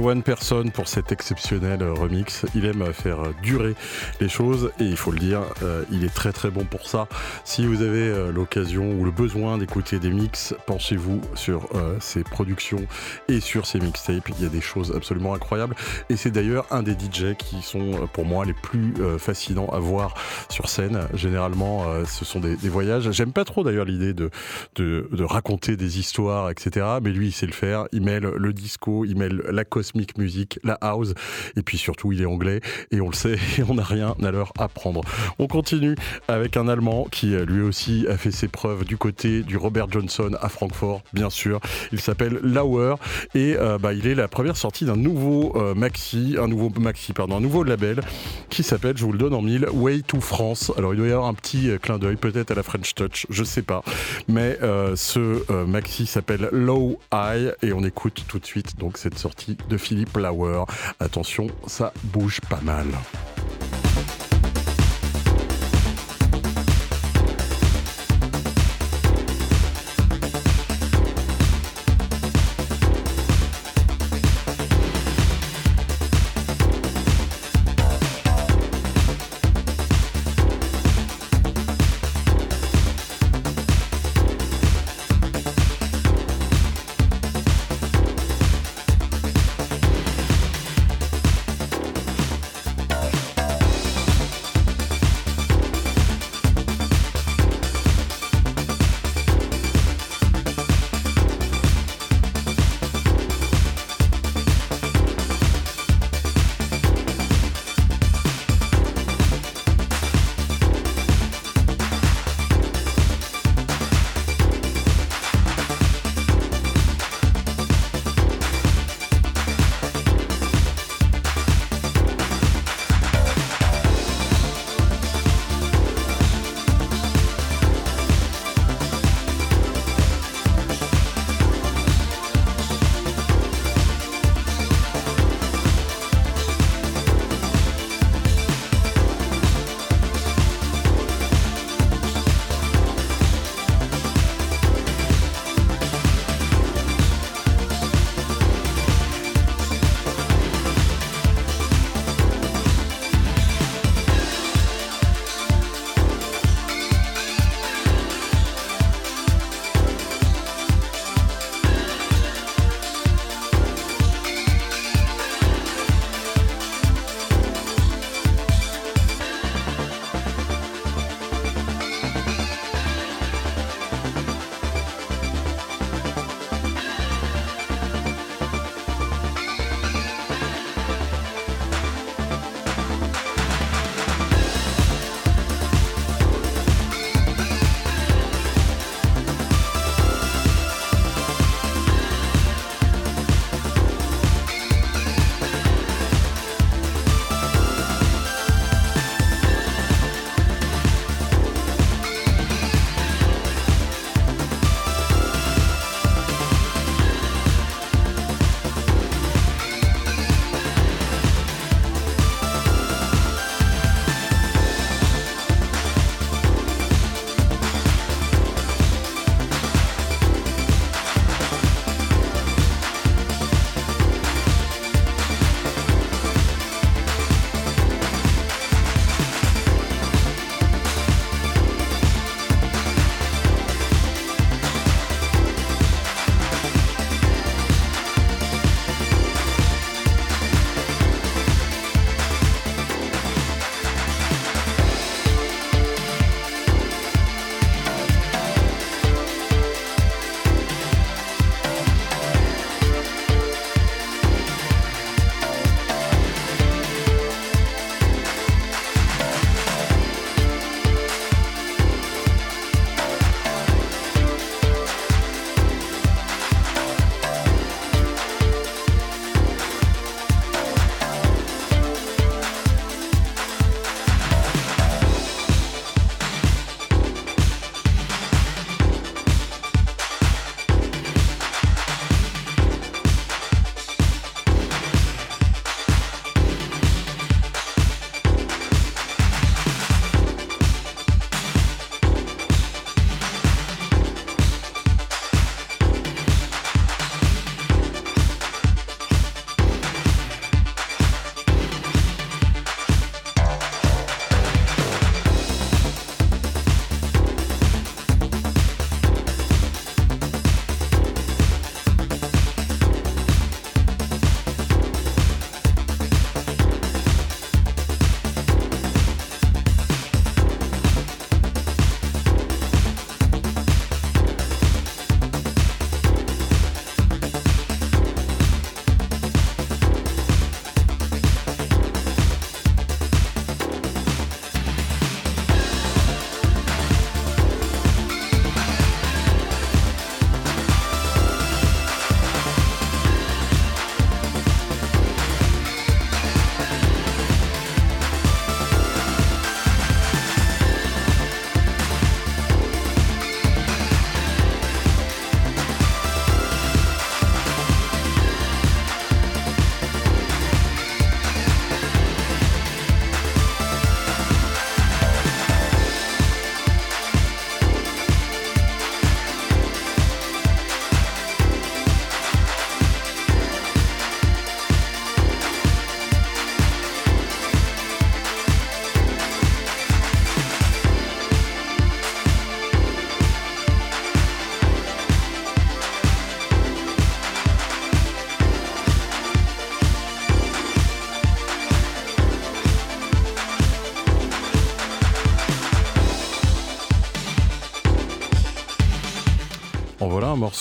[0.00, 2.46] One Person pour cet exceptionnel remix.
[2.54, 3.74] Il aime faire durer
[4.20, 7.06] les choses et il faut le dire, euh, il est très très bon pour ça.
[7.44, 12.24] Si vous avez euh, l'occasion ou le besoin d'écouter des mix, pensez-vous sur euh, ses
[12.24, 12.86] productions
[13.28, 14.28] et sur ses mixtapes.
[14.30, 15.76] Il y a des choses absolument incroyables
[16.08, 20.14] et c'est d'ailleurs un des DJ qui sont pour moi les plus fascinants à voir
[20.48, 21.00] sur scène.
[21.14, 23.10] Généralement, ce sont des, voyages.
[23.10, 24.30] J'aime pas trop d'ailleurs l'idée de,
[24.76, 26.86] de, de, raconter des histoires, etc.
[27.02, 27.86] Mais lui, il sait le faire.
[27.92, 31.14] Il mêle le disco, il mêle la cosmic music, la house,
[31.56, 32.60] et puis surtout, il est anglais
[32.90, 33.38] et on le sait,
[33.68, 35.02] on n'a rien à leur apprendre.
[35.38, 35.96] On continue
[36.28, 40.30] avec un Allemand qui lui aussi a fait ses preuves du côté du Robert Johnson
[40.40, 41.60] à Francfort, bien sûr.
[41.92, 42.94] Il s'appelle Lauer
[43.34, 47.12] et euh, bah, il est la première sortie d'un nouveau euh, maxi, un nouveau maxi,
[47.12, 48.00] pardon, un nouveau label
[48.48, 50.72] qui s'appelle, je vous le donne en mille, Way to France.
[50.76, 53.26] Alors il doit y avoir un petit euh, clin d'œil peut-être à la French Touch,
[53.30, 53.82] je sais pas,
[54.28, 54.58] mais
[54.94, 59.78] ce maxi s'appelle Low High et on écoute tout de suite donc cette sortie de
[59.78, 60.64] Philippe Lauer.
[60.98, 62.88] Attention, ça bouge pas mal.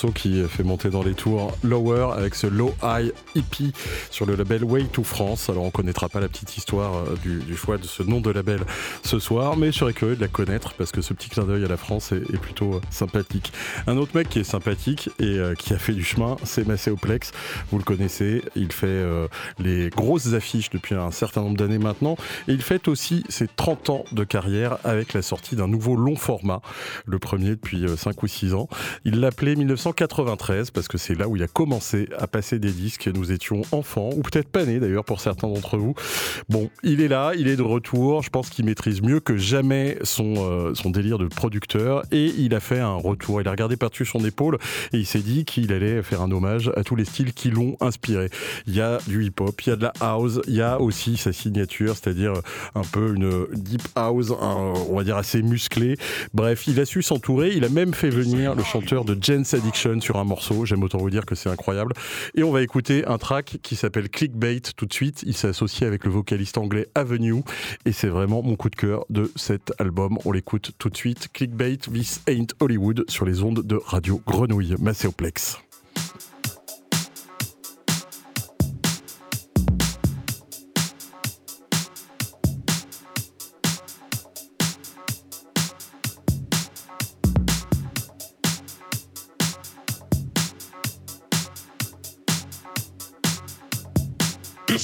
[0.07, 3.73] Qui fait monter dans les tours Lower avec ce Low High Hippie
[4.09, 5.49] sur le label Way to France.
[5.49, 8.61] Alors on connaîtra pas la petite histoire euh, du, choix de ce nom de label
[9.03, 11.65] ce soir, mais je serais curieux de la connaître parce que ce petit clin d'œil
[11.65, 13.51] à la France est, plutôt euh, sympathique.
[13.87, 17.31] Un autre mec qui est sympathique et euh, qui a fait du chemin, c'est Macéoplex.
[17.71, 19.03] Vous le connaissez, il fait
[19.59, 22.15] les grosses affiches depuis un certain nombre d'années maintenant
[22.47, 26.15] et il fête aussi ses 30 ans de carrière avec la sortie d'un nouveau long
[26.15, 26.61] format,
[27.05, 28.69] le premier depuis 5 ou 6 ans.
[29.05, 29.55] Il l'appelait
[29.89, 33.09] 1993 parce que c'est là où il a commencé à passer des disques.
[33.13, 35.95] Nous étions enfants, ou peut-être pas nés d'ailleurs pour certains d'entre vous.
[36.49, 38.21] Bon, il est là, il est de retour.
[38.21, 42.53] Je pense qu'il maîtrise mieux que jamais son, euh, son délire de producteur et il
[42.53, 43.41] a fait un retour.
[43.41, 44.57] Il a regardé par-dessus son épaule
[44.93, 47.75] et il s'est dit qu'il allait faire un hommage à tous les styles qui l'ont
[47.81, 48.29] inspiré.
[48.67, 51.17] Il y a du hip-hop, il y a de la house, il y a aussi
[51.17, 52.33] sa signature, c'est-à-dire
[52.75, 55.97] un peu une deep house, on va dire assez musclée.
[56.33, 57.53] Bref, il a su s'entourer.
[57.55, 60.65] Il a même fait venir le chanteur de Jen's Addiction sur un morceau.
[60.65, 61.93] J'aime autant vous dire que c'est incroyable.
[62.35, 65.23] Et on va écouter un track qui s'appelle Clickbait tout de suite.
[65.25, 67.43] Il s'est associé avec le vocaliste anglais Avenue.
[67.85, 70.17] Et c'est vraiment mon coup de cœur de cet album.
[70.25, 71.29] On l'écoute tout de suite.
[71.33, 74.75] Clickbait, This Ain't Hollywood sur les ondes de Radio Grenouille.
[74.79, 75.59] Macéoplex.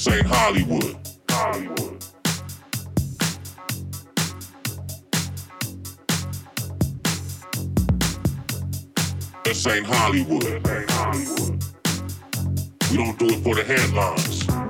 [0.06, 0.96] This ain't Hollywood.
[1.28, 2.04] Hollywood.
[9.42, 10.44] This ain't Hollywood.
[12.88, 14.65] We don't do it for the headlines.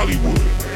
[0.00, 0.69] Hollywood.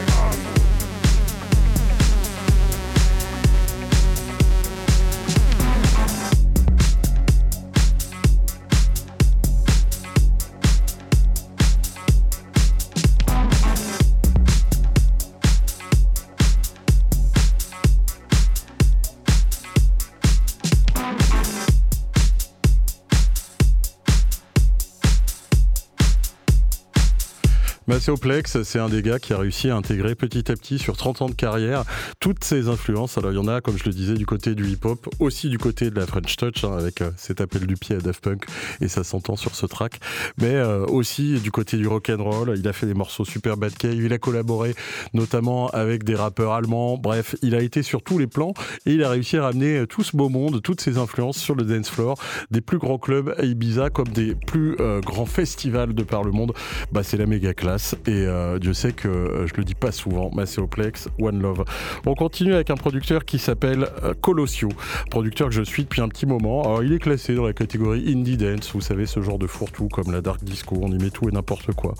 [28.44, 31.28] C'est un des gars qui a réussi à intégrer petit à petit sur 30 ans
[31.30, 31.84] de carrière
[32.20, 33.16] toutes ses influences.
[33.16, 35.56] Alors il y en a, comme je le disais, du côté du hip-hop, aussi du
[35.56, 38.44] côté de la French Touch, hein, avec euh, cet appel du pied à Daft Punk,
[38.82, 40.00] et ça s'entend sur ce track,
[40.36, 42.54] mais euh, aussi du côté du rock and roll.
[42.58, 44.74] Il a fait des morceaux super bad cave, il a collaboré
[45.14, 46.98] notamment avec des rappeurs allemands.
[46.98, 48.52] Bref, il a été sur tous les plans
[48.84, 51.54] et il a réussi à ramener euh, tout ce beau monde, toutes ses influences sur
[51.54, 52.18] le dance floor,
[52.50, 56.52] des plus grands clubs à Ibiza comme des plus grands festivals de par le monde.
[56.92, 59.92] Bah, c'est la méga classe et euh, Dieu sait que euh, je le dis pas
[59.92, 61.64] souvent, Macéoplex, One Love.
[62.06, 64.68] On continue avec un producteur qui s'appelle euh, Colossio,
[65.10, 66.62] producteur que je suis depuis un petit moment.
[66.62, 69.88] Alors il est classé dans la catégorie Indie Dance, vous savez ce genre de fourre-tout
[69.88, 71.94] comme la Dark Disco, on y met tout et n'importe quoi.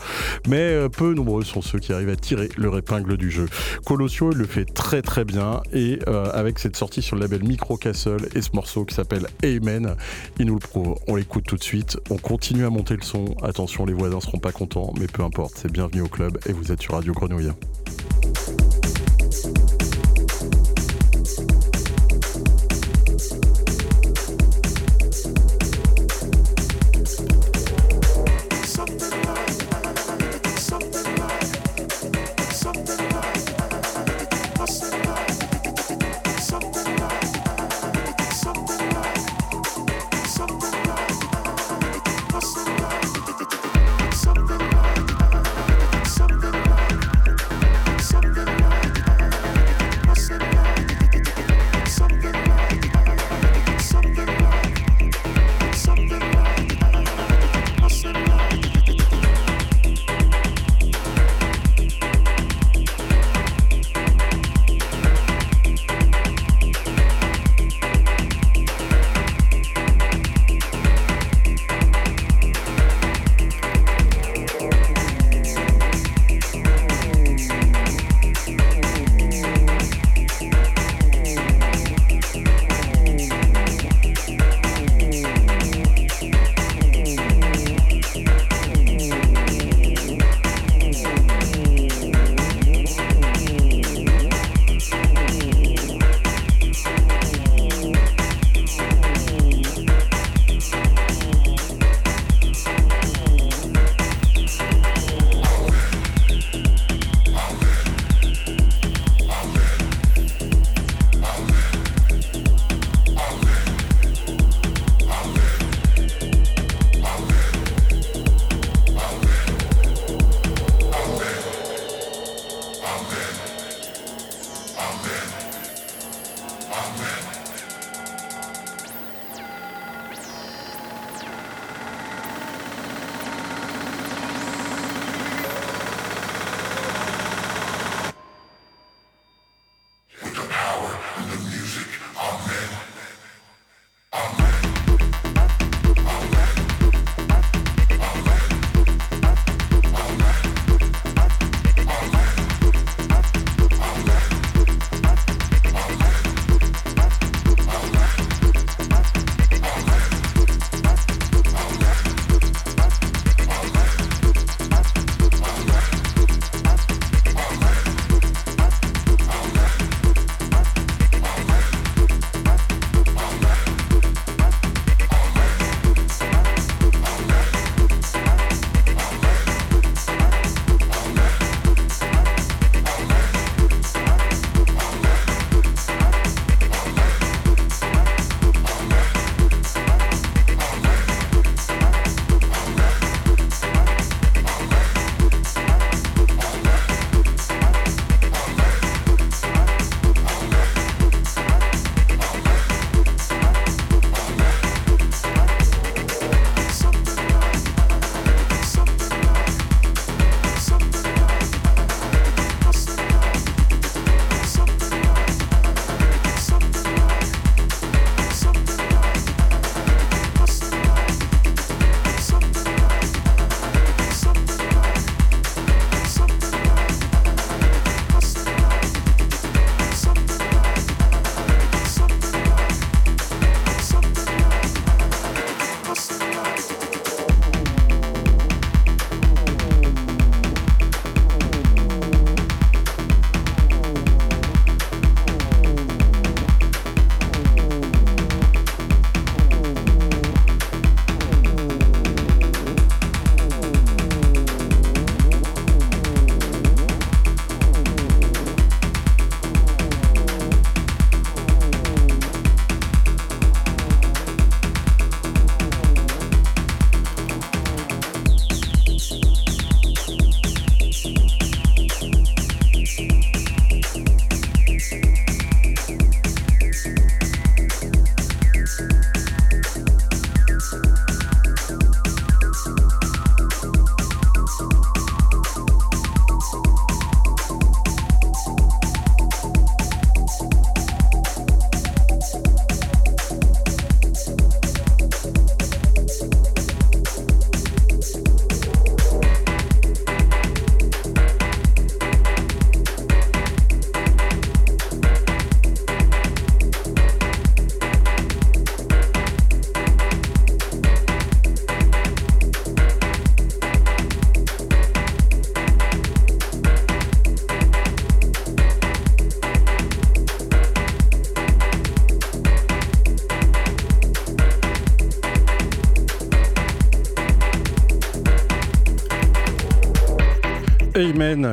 [0.48, 3.46] Mais peu nombreux sont ceux qui arrivent à tirer leur épingle du jeu.
[3.84, 7.76] Colossio il le fait très très bien et avec cette sortie sur le label Micro
[7.76, 9.94] Castle et ce morceau qui s'appelle Amen,
[10.38, 10.96] il nous le prouve.
[11.08, 13.36] On l'écoute tout de suite, on continue à monter le son.
[13.42, 16.52] Attention, les voisins seront pas contents, mais peu importe, c'est bien bienvenue au club et
[16.52, 17.50] vous êtes sur Radio Grenouille.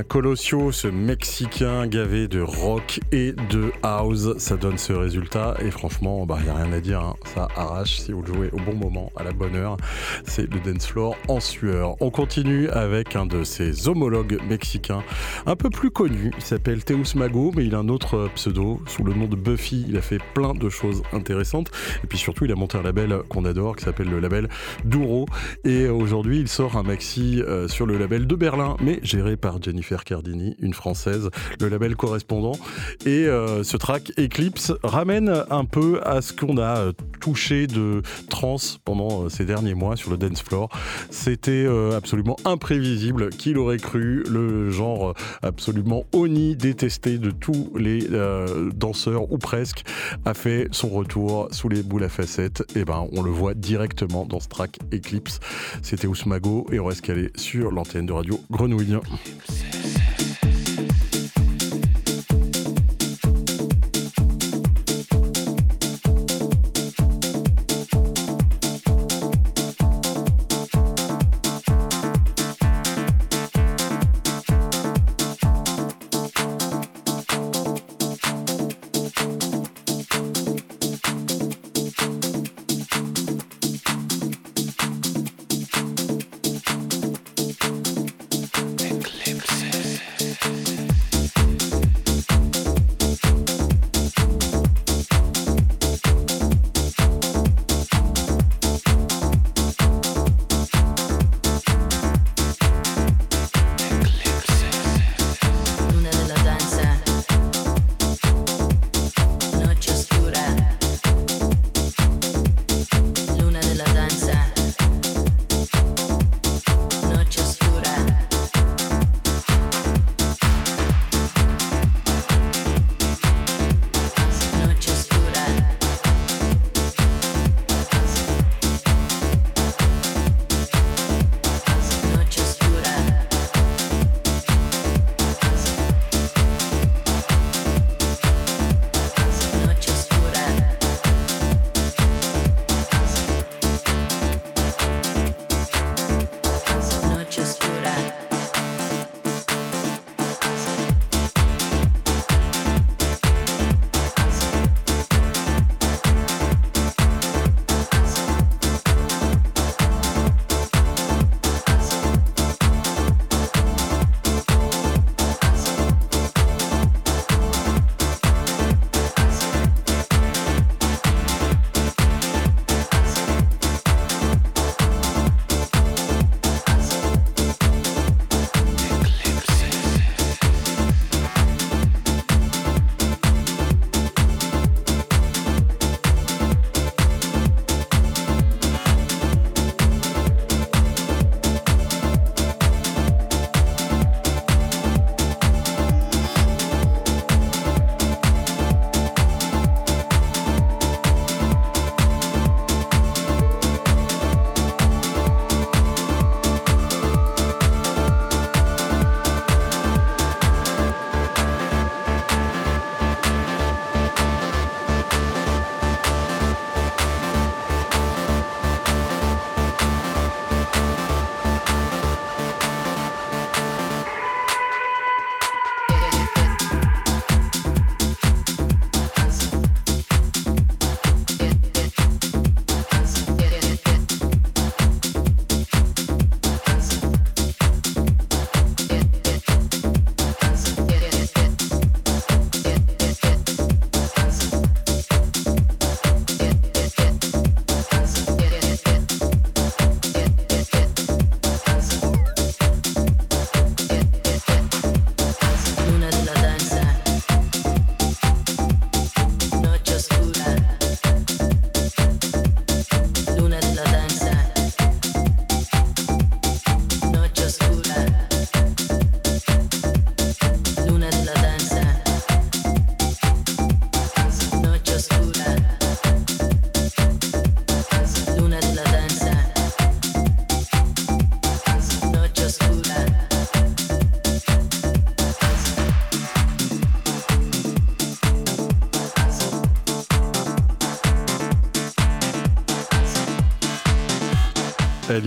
[0.08, 5.56] Colosio, ce Mexicain gavé de rock et de house, ça donne ce résultat.
[5.60, 7.16] Et franchement, il bah, n'y a rien à dire, hein.
[7.36, 9.78] ça arrache si vous le jouez au bon moment, à la bonne heure.
[10.34, 11.98] C'est le dance floor en sueur.
[12.00, 15.04] On continue avec un de ses homologues mexicains,
[15.46, 16.32] un peu plus connu.
[16.38, 19.86] Il s'appelle Teus Mago, mais il a un autre pseudo sous le nom de Buffy.
[19.90, 21.70] Il a fait plein de choses intéressantes.
[22.06, 24.48] Et puis surtout, il a monté un label qu'on adore qui s'appelle le label
[24.86, 25.26] Duro.
[25.66, 29.62] Et aujourd'hui, il sort un maxi euh, sur le label de Berlin, mais géré par
[29.62, 31.30] Jennifer Cardini, une française,
[31.60, 32.54] le label correspondant.
[33.06, 38.02] Et euh, ce track Eclipse ramène un peu à ce qu'on a euh, touché de
[38.30, 40.70] trance pendant ces derniers mois sur le dance floor.
[41.10, 43.30] C'était absolument imprévisible.
[43.30, 48.08] Qui l'aurait cru Le genre absolument oni, détesté de tous les
[48.76, 49.84] danseurs ou presque,
[50.26, 52.64] a fait son retour sous les boules à facettes.
[52.76, 55.40] Et ben, on le voit directement dans ce track Eclipse.
[55.82, 58.98] C'était Ousmago et on reste calé sur l'antenne de radio Grenouille.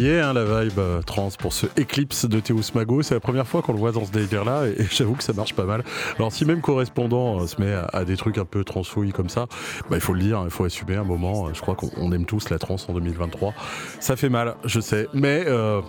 [0.07, 3.01] Hein, la vibe euh, trans pour ce Eclipse de Théus Mago.
[3.01, 5.55] C'est la première fois qu'on le voit dans ce délire-là et, j'avoue que ça marche
[5.55, 5.83] pas mal.
[6.19, 9.47] Alors, si même correspondant euh, se met à, des trucs un peu transfouilles comme ça,
[9.89, 11.55] bah, il faut le dire, il faut assumer un moment.
[11.55, 13.55] Je crois qu'on aime tous la trans en 2023.
[13.99, 15.09] Ça fait mal, je sais.
[15.15, 15.81] Mais, euh,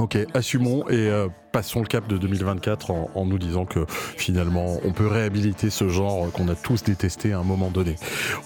[0.00, 1.08] ok, assumons et
[1.54, 6.32] passons le cap de 2024 en, nous disant que finalement on peut réhabiliter ce genre
[6.32, 7.94] qu'on a tous détesté à un moment donné.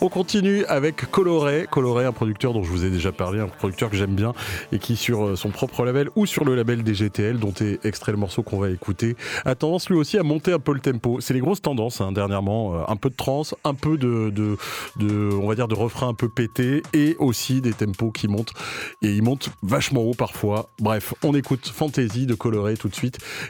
[0.03, 3.89] On continue avec Coloré, Coloré un producteur dont je vous ai déjà parlé, un producteur
[3.89, 4.35] que j'aime bien
[4.73, 7.83] et qui sur euh, son propre label ou sur le label des GTL dont est
[7.87, 9.17] extrait le morceau qu'on va écouter
[9.47, 11.19] a tendance lui aussi à monter un peu le tempo.
[11.23, 15.31] C'est les grosses tendances hein, dernièrement, euh, un peu de trance, un peu de, de,
[15.33, 18.53] on va dire de refrain un peu pété et aussi des tempos qui montent
[19.01, 20.69] et ils montent vachement haut parfois.
[20.79, 22.98] Bref, on écoute Fantasy de Coloré tout de suite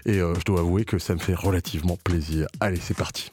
[0.06, 2.46] Et euh, je dois avouer que ça me fait relativement plaisir.
[2.60, 3.30] Allez, c'est parti.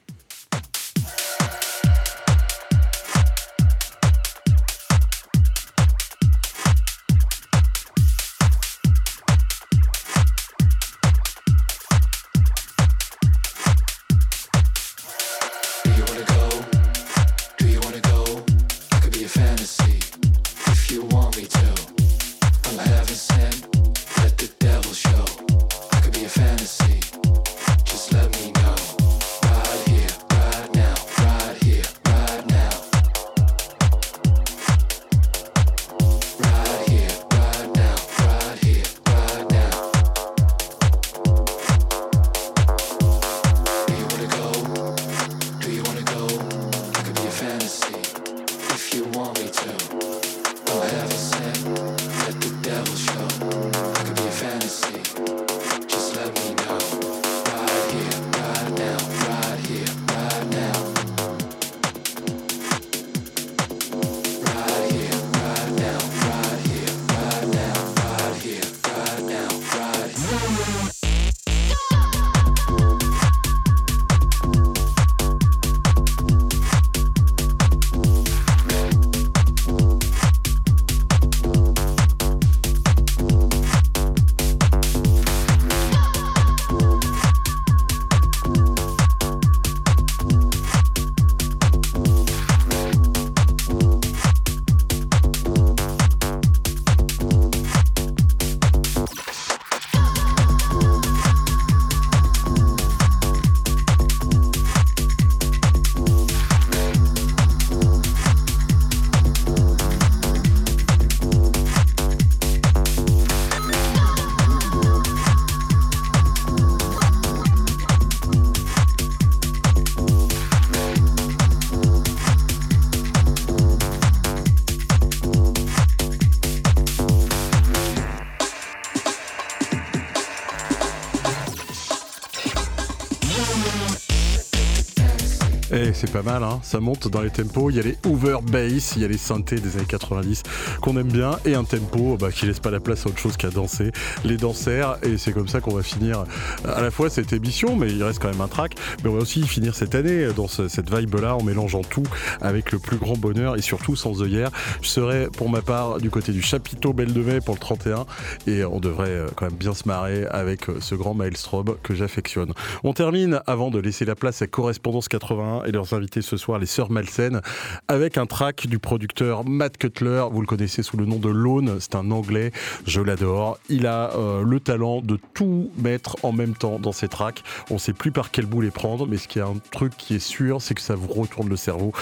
[135.95, 136.59] C'est pas mal, hein.
[136.61, 137.69] ça monte dans les tempos.
[137.69, 140.43] Il y a les over bass, il y a les synthés des années 90
[140.81, 143.38] qu'on aime bien et un tempo bah, qui laisse pas la place à autre chose
[143.38, 143.91] qu'à danser.
[144.26, 146.26] Les danseurs, et c'est comme ça qu'on va finir
[146.65, 148.76] à la fois cette émission, mais il reste quand même un track.
[149.03, 152.03] Mais on va aussi finir cette année dans cette vibe-là en mélangeant tout
[152.41, 154.51] avec le plus grand bonheur et surtout sans œillère.
[154.81, 158.05] Je serai pour ma part du côté du chapiteau Belle de Mai pour le 31
[158.47, 161.95] et on devrait euh, quand même bien se marrer avec euh, ce grand Maelstrom que
[161.95, 162.51] j'affectionne.
[162.84, 166.60] On termine avant de laisser la place à Correspondance 81 et leur invités ce soir,
[166.60, 167.41] les Sœurs Malsen,
[167.88, 170.26] avec un track du producteur Matt Cutler.
[170.32, 171.78] Vous le connaissez sous le nom de Lone.
[171.80, 172.52] C'est un anglais.
[172.86, 173.57] Je l'adore.
[173.70, 177.44] Il a euh, le talent de tout mettre en même temps dans ses tracks.
[177.70, 179.94] On ne sait plus par quel bout les prendre, mais ce qui est un truc
[179.98, 181.94] qui est sûr, c'est que ça vous retourne le cerveau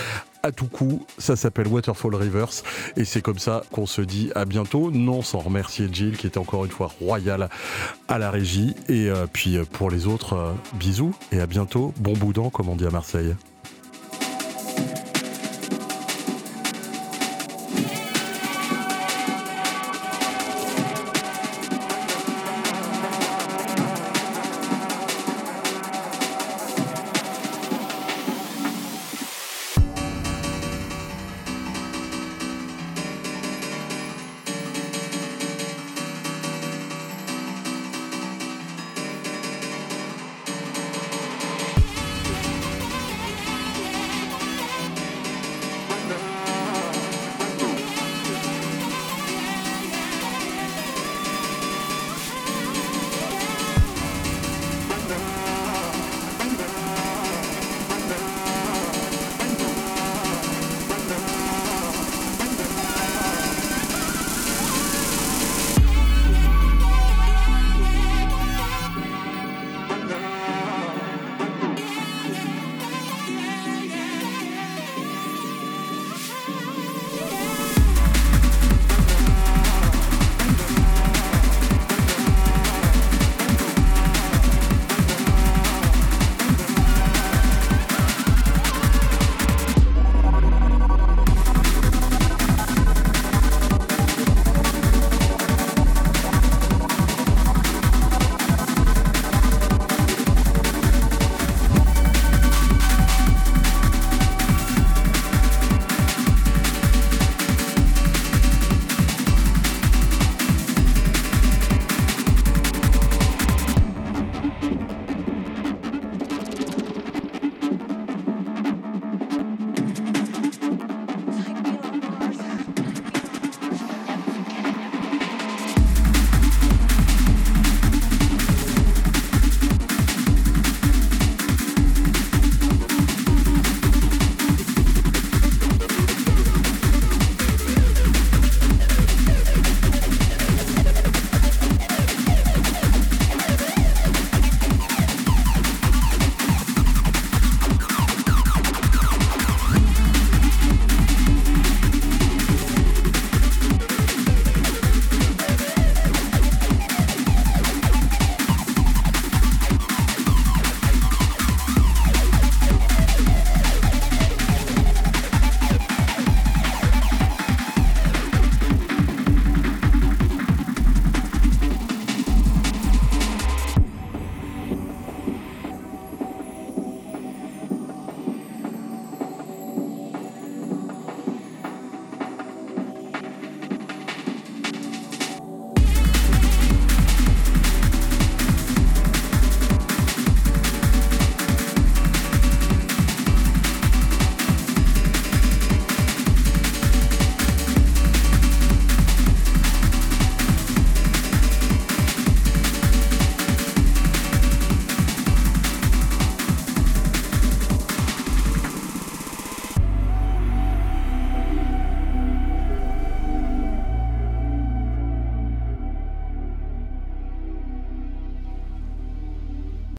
[0.43, 1.05] à tout coup.
[1.17, 2.63] Ça s'appelle Waterfall Rivers
[2.97, 4.91] et c'est comme ça qu'on se dit à bientôt.
[4.91, 7.49] Non sans remercier Jill qui était encore une fois royale
[8.09, 8.75] à la régie.
[8.89, 11.93] Et euh, puis euh, pour les autres, bisous et à bientôt.
[11.97, 13.33] Bon boudin comme on dit à Marseille.